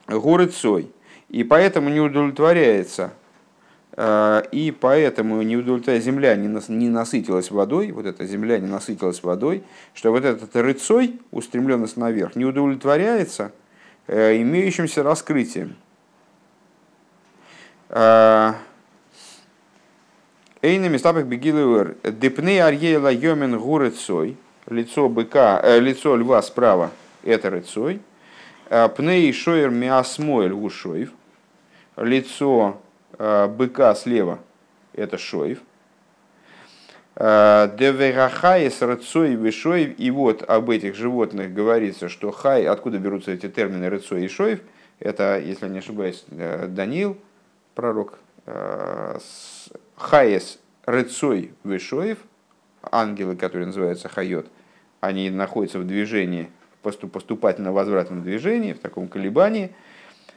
горыцой, 0.06 0.90
и 1.28 1.44
поэтому 1.44 1.88
не 1.88 2.00
удовлетворяется, 2.00 3.12
э, 3.92 4.42
и 4.52 4.70
поэтому 4.70 5.40
не 5.42 5.56
удовлетворяет, 5.56 6.04
земля 6.04 6.36
не 6.36 6.88
насытилась 6.88 7.50
водой, 7.50 7.92
вот 7.92 8.06
эта 8.06 8.26
земля 8.26 8.58
не 8.58 8.66
насытилась 8.66 9.22
водой, 9.22 9.64
что 9.94 10.10
вот 10.10 10.24
этот 10.24 10.54
рыцой, 10.56 11.20
устремленность 11.30 11.96
наверх, 11.96 12.36
не 12.36 12.44
удовлетворяется 12.44 13.52
э, 14.06 14.40
имеющимся 14.40 15.02
раскрытием. 15.02 15.76
Э, 17.88 18.52
Эйна 20.62 20.88
местапах 20.88 21.26
бегилуэр 21.26 21.96
депны 22.04 22.58
арьела 22.58 23.12
йомен 23.12 23.58
гурыцой, 23.58 24.38
лицо 24.66 25.10
быка, 25.10 25.62
лицо 25.78 26.16
льва 26.16 26.40
справа, 26.40 26.90
это 27.22 27.50
рыцой, 27.50 27.96
Э, 27.96 28.13
пней 28.68 29.32
шоер 29.32 29.70
миасмоэль 29.70 30.52
гушоев. 30.52 31.12
Лицо 31.96 32.80
э, 33.18 33.46
быка 33.46 33.94
слева– 33.94 34.40
это 34.92 35.18
шоев. 35.18 35.60
Э, 37.16 37.70
Деверахаис 37.78 38.82
рыцой 38.82 39.34
вишоев. 39.34 39.98
И 39.98 40.10
вот 40.10 40.42
об 40.42 40.70
этих 40.70 40.94
животных 40.94 41.52
говорится, 41.52 42.08
что 42.08 42.30
хай, 42.30 42.66
откуда 42.66 42.98
берутся 42.98 43.32
эти 43.32 43.48
термины 43.48 43.88
рыцой 43.88 44.24
и 44.24 44.28
шоев, 44.28 44.60
это, 44.98 45.38
если 45.38 45.68
не 45.68 45.78
ошибаюсь, 45.78 46.24
Даниил, 46.28 47.18
пророк, 47.74 48.18
хаес 49.96 50.58
рыцой 50.86 51.52
вишоев, 51.64 52.18
ангелы, 52.82 53.36
которые 53.36 53.66
называются 53.66 54.08
хайот, 54.08 54.46
они 55.00 55.30
находятся 55.30 55.78
в 55.78 55.86
движении– 55.86 56.50
поступательно-возвратном 56.84 58.22
движении, 58.22 58.72
в 58.72 58.78
таком 58.78 59.08
колебании. 59.08 59.72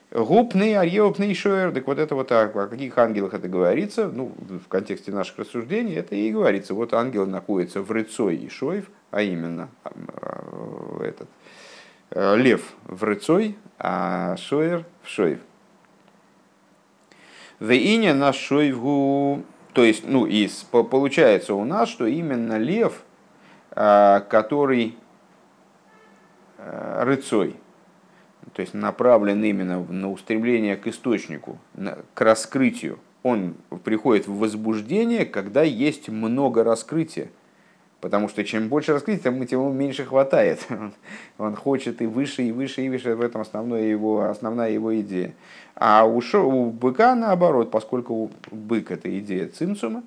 Гупный, 0.10 0.78
арьеопный 0.78 1.34
шоер, 1.34 1.74
так 1.74 1.86
вот 1.86 2.00
это 2.00 2.16
вот 2.16 2.32
о, 2.32 2.44
о 2.44 2.68
каких 2.68 2.98
ангелах 2.98 3.34
это 3.34 3.50
говорится, 3.50 4.08
ну, 4.08 4.32
в 4.38 4.70
контексте 4.70 5.12
наших 5.12 5.40
рассуждений, 5.40 5.96
это 5.96 6.16
и 6.16 6.32
говорится. 6.32 6.74
Вот 6.74 6.94
ангел 6.94 7.26
находится 7.26 7.82
в 7.82 7.92
рыцой 7.92 8.38
и 8.38 8.48
шоев, 8.48 8.90
а 9.12 9.22
именно 9.22 9.70
э, 9.84 11.04
этот 11.04 11.28
э, 12.12 12.38
лев 12.38 12.62
в 12.86 13.04
рыцой, 13.04 13.58
а 13.80 14.38
шоер 14.38 14.86
в 15.04 15.10
шоев. 15.10 15.40
Веиня 17.60 18.14
на 18.14 18.32
шойвгу, 18.32 19.44
то 19.74 19.84
есть, 19.84 20.08
ну, 20.08 20.26
и 20.26 20.48
получается 20.72 21.54
у 21.54 21.66
нас, 21.66 21.90
что 21.90 22.06
именно 22.06 22.58
лев, 22.58 23.04
э, 23.72 24.22
который 24.30 24.96
рыцой, 26.58 27.56
то 28.54 28.62
есть 28.62 28.74
направлен 28.74 29.44
именно 29.44 29.84
на 29.84 30.12
устремление 30.12 30.76
к 30.76 30.88
источнику, 30.88 31.60
к 32.14 32.22
раскрытию. 32.22 33.00
Он 33.24 33.56
приходит 33.84 34.28
в 34.28 34.38
возбуждение, 34.38 35.26
когда 35.26 35.64
есть 35.64 36.10
много 36.10 36.64
раскрытия, 36.64 37.30
Потому 38.00 38.30
что 38.30 38.44
чем 38.44 38.70
больше 38.70 38.94
раскрыть, 38.94 39.24
тем 39.24 39.42
ему 39.42 39.74
меньше 39.74 40.06
хватает. 40.06 40.66
Он, 41.40 41.56
хочет 41.56 42.02
и 42.02 42.06
выше, 42.06 42.44
и 42.44 42.52
выше, 42.52 42.84
и 42.84 42.90
выше. 42.90 43.16
В 43.16 43.22
этом 43.22 43.42
основная 43.42 43.84
его, 43.84 44.30
основная 44.30 44.70
его 44.70 45.00
идея. 45.02 45.34
А 45.76 46.06
у, 46.06 46.22
шо, 46.22 46.48
у 46.48 46.70
быка 46.70 47.16
наоборот, 47.16 47.72
поскольку 47.72 48.30
бык 48.52 48.92
это 48.92 49.18
идея 49.20 49.48
цимцума, 49.48 50.04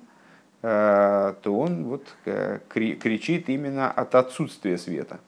э, 0.61 1.33
то 1.41 1.59
он 1.59 1.83
вот 1.83 2.07
э, 2.25 2.59
кричит 2.69 3.49
именно 3.49 3.91
от 3.91 4.15
отсутствия 4.15 4.77
света. 4.77 5.19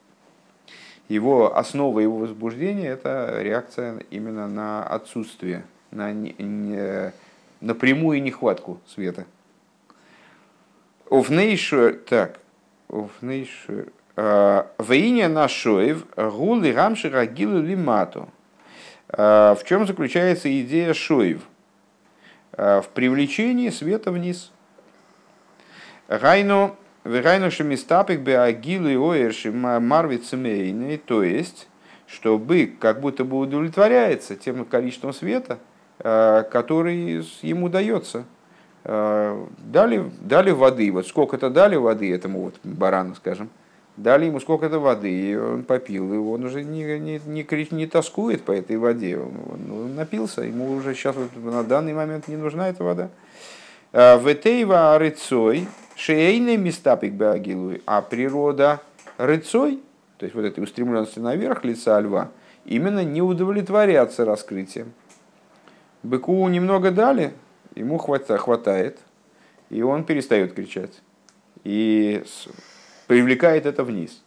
Его 1.08 1.56
основа 1.56 2.00
его 2.00 2.16
возбуждения 2.18 2.88
это 2.88 3.40
реакция 3.40 4.00
именно 4.10 4.48
на 4.48 4.82
отсутствие, 4.82 5.64
на 5.90 6.12
не, 6.12 6.34
не, 6.38 7.12
на 7.60 7.74
прямую 7.74 8.22
нехватку 8.22 8.80
света. 8.86 9.26
Овнейшур, 11.10 11.92
так, 12.08 12.40
овнейшур, 12.88 13.92
а, 14.16 14.70
Ваиня 14.78 15.28
нашоев 15.28 16.06
гулы 16.16 16.72
рамши 16.72 17.10
рагилу 17.10 17.60
лимату. 17.60 18.28
А, 19.08 19.54
в 19.54 19.64
чем 19.64 19.86
заключается 19.86 20.48
идея 20.62 20.94
шоев? 20.94 21.42
А, 22.52 22.80
в 22.80 22.88
привлечении 22.88 23.70
света 23.70 24.10
вниз. 24.10 24.52
Гайну, 26.08 26.76
вегайну 27.04 27.50
шемистапик 27.50 28.20
беагилу 28.20 28.88
и 28.88 28.96
оерши 28.96 29.52
марвицемейный, 29.52 30.98
то 30.98 31.22
есть, 31.22 31.68
что 32.06 32.38
бык 32.38 32.78
как 32.78 33.00
будто 33.00 33.24
бы 33.24 33.38
удовлетворяется 33.38 34.36
тем 34.36 34.64
количеством 34.64 35.12
света, 35.12 35.58
который 35.98 37.24
ему 37.42 37.68
дается– 37.68 38.24
дали, 38.84 40.10
дали 40.20 40.50
воды, 40.50 40.92
вот 40.92 41.06
сколько-то 41.06 41.48
дали 41.48 41.76
воды 41.76 42.12
этому 42.12 42.42
вот 42.42 42.54
барану, 42.62 43.14
скажем, 43.14 43.48
дали 43.96 44.26
ему 44.26 44.40
сколько-то 44.40 44.78
воды, 44.78 45.10
и 45.10 45.36
он 45.36 45.64
попил, 45.64 46.12
и 46.12 46.18
он 46.18 46.44
уже 46.44 46.62
не, 46.62 46.98
не, 46.98 47.20
не, 47.24 47.74
не 47.74 47.86
тоскует 47.86 48.42
по 48.42 48.52
этой 48.52 48.76
воде, 48.76 49.16
он, 49.16 49.70
он 49.70 49.94
напился, 49.94 50.42
ему 50.42 50.70
уже 50.72 50.94
сейчас 50.94 51.16
вот, 51.16 51.30
на 51.42 51.64
данный 51.64 51.94
момент 51.94 52.28
не 52.28 52.36
нужна 52.36 52.68
эта 52.68 52.84
вода. 52.84 53.08
Э, 53.92 54.20
Ветейва 54.20 54.98
рыцой, 54.98 55.66
шейный 55.96 56.56
местапик 56.56 57.12
беагилуй, 57.12 57.82
а 57.86 58.02
природа 58.02 58.80
рыцой, 59.16 59.80
то 60.18 60.26
есть 60.26 60.34
вот 60.34 60.44
этой 60.44 60.62
устремленности 60.62 61.18
наверх 61.18 61.64
лица 61.64 62.00
льва, 62.00 62.30
именно 62.64 63.04
не 63.04 63.22
удовлетворяться 63.22 64.24
раскрытием. 64.24 64.92
Быку 66.02 66.46
немного 66.48 66.90
дали, 66.90 67.32
ему 67.74 67.98
хватает, 67.98 68.40
хватает, 68.40 68.98
и 69.70 69.82
он 69.82 70.04
перестает 70.04 70.54
кричать. 70.54 71.02
И 71.64 72.22
привлекает 73.06 73.64
это 73.64 73.84
вниз, 73.84 74.22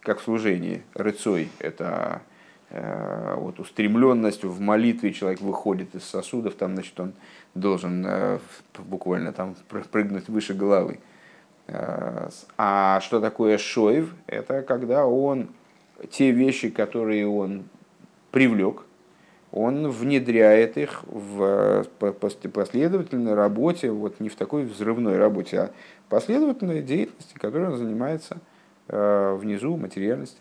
как 0.00 0.20
в 0.20 0.24
служении. 0.24 0.82
Рыцой– 0.94 1.48
это 1.58 2.20
э, 2.68 3.34
вот 3.38 3.60
устремленность 3.60 4.44
в 4.44 4.60
молитве, 4.60 5.12
человек 5.12 5.40
выходит 5.40 5.94
из 5.94 6.04
сосудов, 6.04 6.54
там, 6.54 6.74
значит, 6.74 6.98
он 7.00 7.14
должен 7.54 8.04
э, 8.06 8.38
буквально 8.78 9.32
там 9.32 9.56
прыгнуть 9.90 10.28
выше 10.28 10.54
головы. 10.54 11.00
А 11.68 13.00
что 13.00 13.20
такое 13.20 13.58
шоев? 13.58 14.14
Это 14.26 14.62
когда 14.62 15.06
он 15.06 15.48
те 16.10 16.30
вещи, 16.30 16.70
которые 16.70 17.26
он 17.26 17.64
привлек, 18.30 18.82
он 19.52 19.90
внедряет 19.90 20.78
их 20.78 21.04
в 21.04 21.84
последовательной 21.98 23.34
работе, 23.34 23.90
вот 23.90 24.18
не 24.18 24.28
в 24.28 24.34
такой 24.34 24.64
взрывной 24.64 25.18
работе, 25.18 25.58
а 25.58 25.70
последовательной 26.08 26.82
деятельности, 26.82 27.34
которой 27.34 27.68
он 27.68 27.76
занимается 27.76 28.38
э, 28.88 29.36
внизу 29.38 29.76
материальности. 29.76 30.38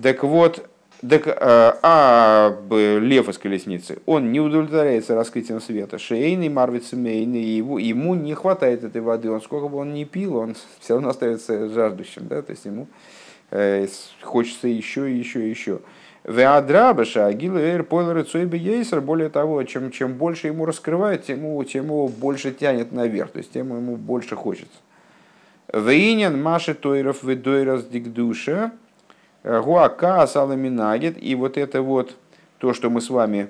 Так 0.00 0.22
вот, 0.22 0.70
так, 1.08 1.26
э, 1.26 1.32
а 1.40 2.56
лев 2.70 3.28
из 3.28 3.36
колесницы, 3.36 3.98
он 4.06 4.30
не 4.30 4.40
удовлетворяется 4.40 5.16
раскрытием 5.16 5.60
света. 5.60 5.98
Шейный, 5.98 6.48
марвица 6.48 6.94
мейный, 6.94 7.42
его, 7.42 7.80
ему 7.80 8.14
не 8.14 8.34
хватает 8.34 8.84
этой 8.84 9.00
воды. 9.00 9.28
Он 9.30 9.42
сколько 9.42 9.66
бы 9.66 9.78
он 9.78 9.94
ни 9.94 10.04
пил, 10.04 10.36
он 10.36 10.54
все 10.80 10.94
равно 10.94 11.08
остается 11.08 11.68
жаждущим. 11.70 12.28
Да? 12.28 12.42
То 12.42 12.52
есть 12.52 12.64
ему 12.64 12.86
э, 13.50 13.88
хочется 14.22 14.68
еще 14.68 15.12
еще 15.12 15.48
еще. 15.50 15.80
Веадрабаша, 16.22 17.26
агилэр, 17.26 17.82
пойлер, 17.82 18.24
цойбе, 18.24 18.56
ейсер. 18.56 19.00
Более 19.00 19.28
того, 19.28 19.60
чем, 19.64 19.90
чем 19.90 20.14
больше 20.14 20.46
ему 20.46 20.66
раскрывает, 20.66 21.24
тем, 21.24 21.64
тем 21.64 21.86
его 21.86 22.06
больше 22.06 22.52
тянет 22.52 22.92
наверх, 22.92 23.32
то 23.32 23.38
есть 23.38 23.52
тем 23.52 23.76
ему 23.76 23.96
больше 23.96 24.36
хочется. 24.36 24.78
Вейнен 25.72 26.40
маши 26.40 26.74
тойров 26.74 27.24
ведойрас 27.24 27.84
дикдуша, 27.86 28.70
гуака 29.44 30.22
асаламинагет. 30.22 31.22
И 31.22 31.34
вот 31.34 31.56
это 31.56 31.82
вот 31.82 32.16
то, 32.58 32.72
что 32.72 32.90
мы 32.90 33.00
с 33.00 33.10
вами 33.10 33.48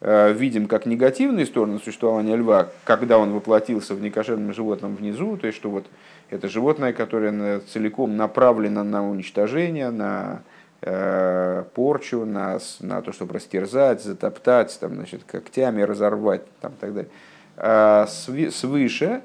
э, 0.00 0.32
видим 0.32 0.66
как 0.66 0.86
негативные 0.86 1.46
стороны 1.46 1.78
существования 1.78 2.36
льва, 2.36 2.68
когда 2.84 3.18
он 3.18 3.32
воплотился 3.32 3.94
в 3.94 4.00
некошерном 4.00 4.52
животном 4.52 4.96
внизу, 4.96 5.36
то 5.36 5.46
есть 5.46 5.58
что 5.58 5.70
вот 5.70 5.86
это 6.30 6.48
животное, 6.48 6.92
которое 6.92 7.60
целиком 7.60 8.16
направлено 8.16 8.82
на 8.82 9.08
уничтожение, 9.08 9.90
на 9.90 10.42
Э, 10.86 11.64
порчу, 11.72 12.26
на, 12.26 12.58
на 12.80 13.00
то, 13.00 13.10
чтобы 13.10 13.32
растерзать, 13.32 14.02
затоптать, 14.02 14.76
там, 14.78 14.96
значит, 14.96 15.24
когтями 15.24 15.80
разорвать 15.80 16.42
там, 16.60 16.74
так 16.78 16.92
далее. 16.92 17.10
А 17.56 18.06
свыше 18.06 19.22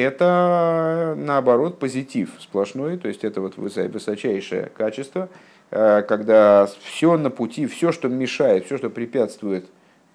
это, 0.00 1.14
наоборот, 1.16 1.78
позитив 1.78 2.30
сплошной, 2.38 2.96
то 2.98 3.08
есть 3.08 3.24
это 3.24 3.40
вот 3.40 3.56
высочайшее 3.56 4.70
качество, 4.76 5.28
э, 5.70 6.02
когда 6.02 6.68
все 6.82 7.16
на 7.16 7.30
пути, 7.30 7.66
все, 7.66 7.92
что 7.92 8.08
мешает, 8.08 8.66
все, 8.66 8.78
что 8.78 8.90
препятствует 8.90 9.66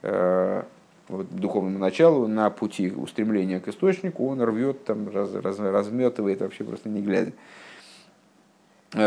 э, 0.02 0.64
вот, 1.08 1.28
духовному 1.36 1.80
началу 1.80 2.28
на 2.28 2.50
пути 2.50 2.92
устремления 2.92 3.60
к 3.60 3.68
источнику, 3.68 4.28
он 4.28 4.42
рвет, 4.42 4.86
там, 4.86 5.10
раз, 5.14 5.34
раз, 5.34 5.60
разметывает 5.60 6.42
вообще 6.42 6.64
просто 6.64 6.90
не 6.90 7.02
глядя. 7.02 7.34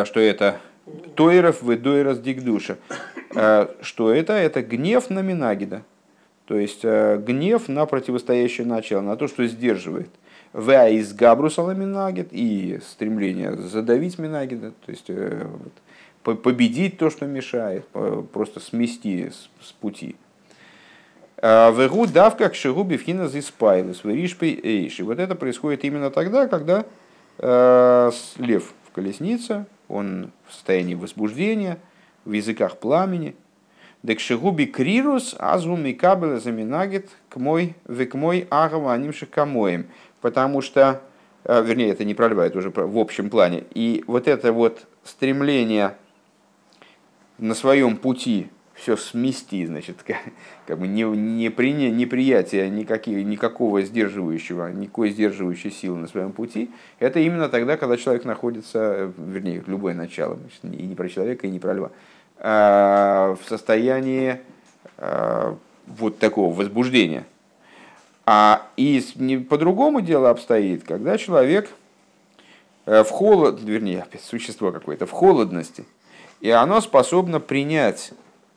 Что 0.04 0.18
это 0.18 0.60
Тойров 1.14 1.62
в 1.62 1.76
Дойрос 1.76 2.18
Дигдуша. 2.18 2.78
Э, 3.34 3.68
что 3.80 4.12
это? 4.12 4.32
Это 4.32 4.62
гнев 4.62 5.10
на 5.10 5.20
Минагида. 5.20 5.82
То 6.46 6.56
есть 6.56 6.84
э, 6.84 7.18
гнев 7.18 7.68
на 7.68 7.86
противостоящее 7.86 8.66
начало, 8.66 9.02
на 9.02 9.16
то, 9.16 9.26
что 9.26 9.46
сдерживает. 9.46 10.08
В 10.56 10.88
из 10.88 11.12
Габруса 11.12 11.60
Минагид 11.74 12.28
и 12.30 12.80
стремление 12.82 13.54
задавить 13.58 14.18
Минагида, 14.18 14.70
то 14.70 14.90
есть 14.90 15.04
э, 15.08 15.46
победить 16.22 16.96
то, 16.96 17.10
что 17.10 17.26
мешает, 17.26 17.86
просто 18.32 18.60
смести 18.60 19.28
с, 19.60 19.72
пути. 19.72 20.16
Вегу 21.42 22.06
дав 22.06 22.38
как 22.38 22.54
шигуби 22.54 22.96
вхина 22.96 23.28
зиспайлес, 23.28 24.02
виришпей 24.02 24.58
эйши. 24.62 25.04
Вот 25.04 25.18
это 25.18 25.34
происходит 25.34 25.84
именно 25.84 26.10
тогда, 26.10 26.48
когда 26.48 26.86
лев 27.38 28.72
в 28.88 28.92
колеснице, 28.94 29.66
он 29.88 30.30
в 30.48 30.54
состоянии 30.54 30.94
возбуждения, 30.94 31.76
в 32.24 32.32
языках 32.32 32.78
пламени. 32.78 33.34
Декшигуби 34.02 34.64
крирус 34.64 35.34
азум 35.38 35.84
и 35.84 35.92
кабеле 35.92 36.38
заминагит 36.38 37.10
к 37.28 37.36
мой 37.36 37.74
век 37.86 38.14
мой 38.14 38.46
агава 38.50 38.94
анимших 38.94 39.28
камоем. 39.28 39.86
Потому 40.26 40.60
что, 40.60 41.02
э, 41.44 41.62
вернее, 41.62 41.90
это 41.90 42.04
не 42.04 42.12
проливает 42.12 42.56
уже 42.56 42.70
в 42.70 42.98
общем 42.98 43.30
плане. 43.30 43.62
И 43.74 44.02
вот 44.08 44.26
это 44.26 44.52
вот 44.52 44.84
стремление 45.04 45.94
на 47.38 47.54
своем 47.54 47.96
пути 47.96 48.48
все 48.74 48.96
смести, 48.96 49.64
значит, 49.66 50.04
как, 50.66 50.80
бы 50.80 50.88
не, 50.88 51.04
не 51.04 51.48
приня, 51.50 51.92
неприятие 51.92 52.68
никакие, 52.70 53.22
никакого 53.22 53.82
сдерживающего, 53.82 54.72
никакой 54.72 55.10
сдерживающей 55.10 55.70
силы 55.70 55.98
на 55.98 56.08
своем 56.08 56.32
пути, 56.32 56.72
это 56.98 57.20
именно 57.20 57.48
тогда, 57.48 57.76
когда 57.76 57.96
человек 57.96 58.24
находится, 58.24 59.12
вернее, 59.16 59.62
любое 59.68 59.94
начало, 59.94 60.38
значит, 60.40 60.80
и 60.80 60.84
не 60.84 60.96
про 60.96 61.08
человека, 61.08 61.46
и 61.46 61.50
не 61.50 61.60
про 61.60 61.72
льва, 61.72 61.92
а, 62.40 63.36
в 63.40 63.48
состоянии 63.48 64.40
а, 64.98 65.56
вот 65.86 66.18
такого 66.18 66.52
возбуждения. 66.52 67.26
А 68.26 68.66
и 68.76 69.00
по-другому 69.48 70.00
дело 70.00 70.30
обстоит, 70.30 70.82
когда 70.82 71.16
человек 71.16 71.70
э, 72.84 73.04
в 73.04 73.10
холод, 73.10 73.60
вернее, 73.62 74.04
существо 74.20 74.72
какое-то, 74.72 75.06
в 75.06 75.12
холодности, 75.12 75.84
и 76.40 76.50
оно 76.50 76.80
способно 76.80 77.38
принять 77.38 78.12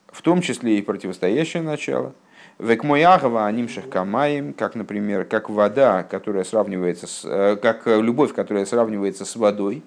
в 0.08 0.24
том 0.24 0.42
числе 0.42 0.80
и 0.80 0.82
противостоящее 0.82 1.62
начало. 1.62 2.14
Векмоягова 2.58 3.46
анимших 3.46 3.90
камаем, 3.90 4.54
как, 4.54 4.74
например, 4.74 5.24
как 5.26 5.52
вода, 5.52 6.04
которая 6.04 6.44
сравнивается 6.44 7.06
с, 7.06 7.22
э, 7.24 7.56
как 7.56 7.86
любовь, 7.86 8.34
которая 8.34 8.66
сравнивается 8.66 9.24
с 9.24 9.36
водой, 9.36 9.84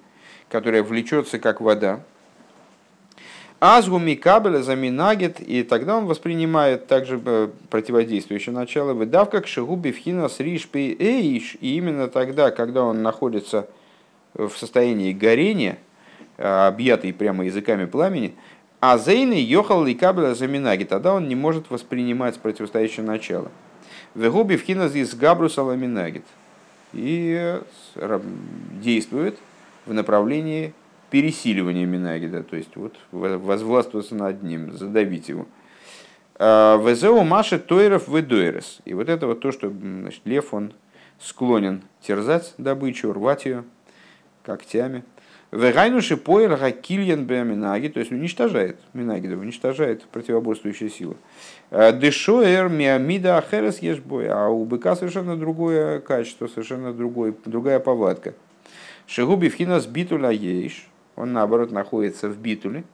которая 0.48 0.84
влечется 0.84 1.40
как 1.40 1.60
вода. 1.60 2.00
Азгуми 3.64 4.16
кабеля 4.16 4.60
заминагет, 4.60 5.40
и 5.40 5.62
тогда 5.62 5.96
он 5.96 6.06
воспринимает 6.06 6.88
также 6.88 7.22
э, 7.24 7.48
противодействующее 7.70 8.52
начало, 8.52 8.92
выдав 8.92 9.30
как 9.30 9.46
шигуби 9.46 9.92
вхина 9.92 10.28
с 10.28 10.40
ришпи 10.40 10.96
эйш, 10.98 11.56
и 11.60 11.76
именно 11.76 12.08
тогда, 12.08 12.50
когда 12.50 12.82
он 12.82 13.04
находится 13.04 13.68
в 14.34 14.50
состоянии 14.50 15.12
горения, 15.12 15.78
э, 16.38 16.66
объятый 16.66 17.12
прямо 17.12 17.44
языками 17.44 17.84
пламени, 17.84 18.34
а 18.80 18.98
зейны 18.98 19.34
йохал 19.34 19.86
и 19.86 19.94
кабеля 19.94 20.34
заминаги, 20.34 20.82
тогда 20.82 21.14
он 21.14 21.28
не 21.28 21.36
может 21.36 21.70
воспринимать 21.70 22.40
противостоящее 22.40 23.06
начало. 23.06 23.48
Вегуби 24.16 24.56
вхина 24.56 24.88
здесь 24.88 25.14
габруса 25.14 25.62
ламинагит. 25.62 26.24
И 26.92 27.60
э, 27.94 28.20
действует 28.82 29.38
в 29.86 29.94
направлении 29.94 30.74
пересиливания 31.12 31.84
Минагида, 31.84 32.42
то 32.42 32.56
есть 32.56 32.74
вот 32.74 32.96
возвластвоваться 33.12 34.14
над 34.14 34.42
ним, 34.42 34.72
задавить 34.72 35.28
его. 35.28 35.46
А, 36.36 36.78
Везеу 36.78 37.22
Маши 37.22 37.58
Тойров 37.58 38.08
Ведойрес. 38.08 38.80
И 38.86 38.94
вот 38.94 39.10
это 39.10 39.26
вот 39.26 39.40
то, 39.40 39.52
что 39.52 39.68
значит, 39.70 40.22
лев, 40.24 40.54
он 40.54 40.72
склонен 41.20 41.82
терзать 42.00 42.54
добычу, 42.56 43.12
рвать 43.12 43.44
ее 43.44 43.64
когтями. 44.42 45.04
Вегайнуши 45.50 46.16
поэр 46.16 46.72
кильян 46.72 47.26
Минаги, 47.26 47.88
то 47.88 48.00
есть 48.00 48.10
уничтожает 48.10 48.78
Минагида, 48.94 49.36
уничтожает 49.36 50.04
противоборствующие 50.04 50.88
силы. 50.88 51.16
А, 51.70 51.92
Дешоэр 51.92 52.70
миамида 52.70 53.36
ахерес 53.36 53.80
ешбой, 53.80 54.28
а 54.30 54.48
у 54.48 54.64
быка 54.64 54.96
совершенно 54.96 55.36
другое 55.36 56.00
качество, 56.00 56.46
совершенно 56.46 56.94
другой, 56.94 57.36
другая 57.44 57.80
повадка. 57.80 58.32
Шигуби 59.06 59.50
вхинас 59.50 59.84
битуля 59.84 60.30
ейш, 60.30 60.88
он 61.16 61.32
наоборот 61.32 61.70
находится 61.70 62.28
в 62.28 62.36
битуле, 62.38 62.84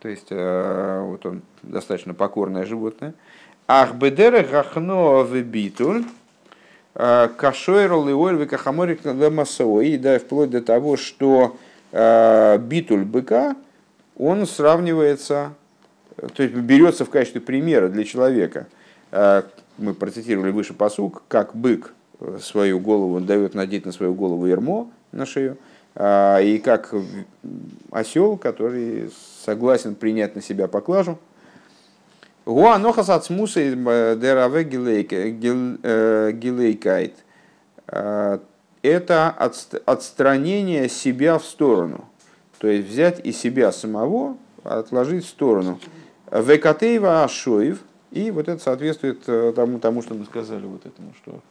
то 0.00 0.08
есть 0.08 0.28
э, 0.30 1.02
вот 1.04 1.26
он 1.26 1.42
достаточно 1.62 2.14
покорное 2.14 2.64
животное. 2.64 3.14
Ах 3.66 3.94
бедере 3.94 4.42
гахно 4.42 5.24
в 5.24 5.40
битуль, 5.42 6.04
э, 6.94 7.28
кашойрол 7.36 8.08
и 8.08 8.12
ольвы 8.12 8.46
кахаморик 8.46 9.04
и 9.04 9.98
да, 9.98 10.18
вплоть 10.18 10.50
до 10.50 10.62
того, 10.62 10.96
что 10.96 11.56
э, 11.92 12.58
битуль 12.58 13.04
быка, 13.04 13.56
он 14.16 14.46
сравнивается, 14.46 15.52
то 16.16 16.42
есть 16.42 16.54
берется 16.54 17.04
в 17.04 17.10
качестве 17.10 17.40
примера 17.40 17.88
для 17.88 18.04
человека. 18.04 18.66
Мы 19.12 19.94
процитировали 19.94 20.50
выше 20.50 20.74
посук, 20.74 21.22
как 21.28 21.54
бык 21.54 21.94
свою 22.40 22.80
голову, 22.80 23.20
дает 23.20 23.54
надеть 23.54 23.86
на 23.86 23.92
свою 23.92 24.12
голову 24.12 24.46
ермо 24.46 24.90
на 25.12 25.24
шею, 25.24 25.56
и 25.98 26.60
как 26.62 26.94
осел, 27.90 28.36
который 28.36 29.10
согласен 29.44 29.96
принять 29.96 30.36
на 30.36 30.42
себя 30.42 30.68
поклажу. 30.68 31.18
Гуанохас 32.46 33.10
от 33.10 33.28
э, 33.30 33.74
э. 35.82 37.10
А, 37.88 38.40
это 38.82 39.28
отстранение 39.84 40.88
себя 40.88 41.38
в 41.38 41.44
сторону. 41.44 42.06
То 42.58 42.68
есть 42.68 42.88
взять 42.88 43.20
и 43.26 43.32
себя 43.32 43.70
самого, 43.72 44.38
отложить 44.64 45.26
в 45.26 45.28
сторону. 45.28 45.78
Векатеева 46.30 47.24
Ашоев. 47.24 47.80
И 48.12 48.30
вот 48.30 48.48
это 48.48 48.62
соответствует 48.62 49.24
э, 49.26 49.52
тому, 49.54 49.78
тому, 49.78 50.00
что 50.02 50.14
мы 50.14 50.24
сказали, 50.24 50.64
вот 50.64 50.86
этому, 50.86 51.12
что 51.22 51.42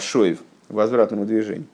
Шоев, 0.00 0.38
возвратному 0.68 1.24
движению. 1.24 1.66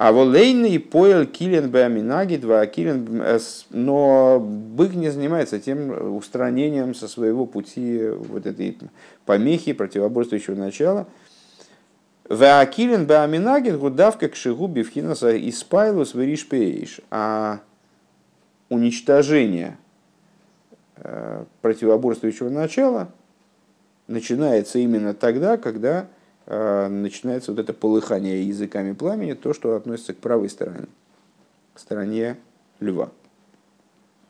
А 0.00 0.12
волейный 0.12 0.78
поел 0.78 1.26
килен 1.26 1.72
баминаги, 1.72 2.36
два 2.36 2.64
килен, 2.66 3.20
э, 3.20 3.40
но 3.70 4.38
бык 4.38 4.94
не 4.94 5.10
занимается 5.10 5.58
тем 5.58 6.14
устранением 6.16 6.94
со 6.94 7.08
своего 7.08 7.46
пути 7.46 8.08
вот 8.08 8.46
этой 8.46 8.78
помехи 9.26 9.72
противоборствующего 9.72 10.54
начала. 10.54 11.08
Ваакилен 12.28 13.08
баминаги 13.08 13.70
гудавка 13.70 14.28
к 14.28 14.36
шигу 14.36 14.68
бифхинаса 14.68 15.36
испайлус 15.48 16.14
виришпеиш. 16.14 17.00
А 17.10 17.58
уничтожение 18.68 19.78
э, 20.94 21.44
противоборствующего 21.60 22.50
начала 22.50 23.08
начинается 24.06 24.78
именно 24.78 25.12
тогда, 25.12 25.56
когда 25.56 26.06
начинается 26.48 27.52
вот 27.52 27.60
это 27.60 27.72
полыхание 27.74 28.42
языками 28.42 28.92
пламени, 28.92 29.34
то, 29.34 29.52
что 29.52 29.76
относится 29.76 30.14
к 30.14 30.18
правой 30.18 30.48
стороне, 30.48 30.86
к 31.74 31.78
стороне 31.78 32.38
льва. 32.80 33.10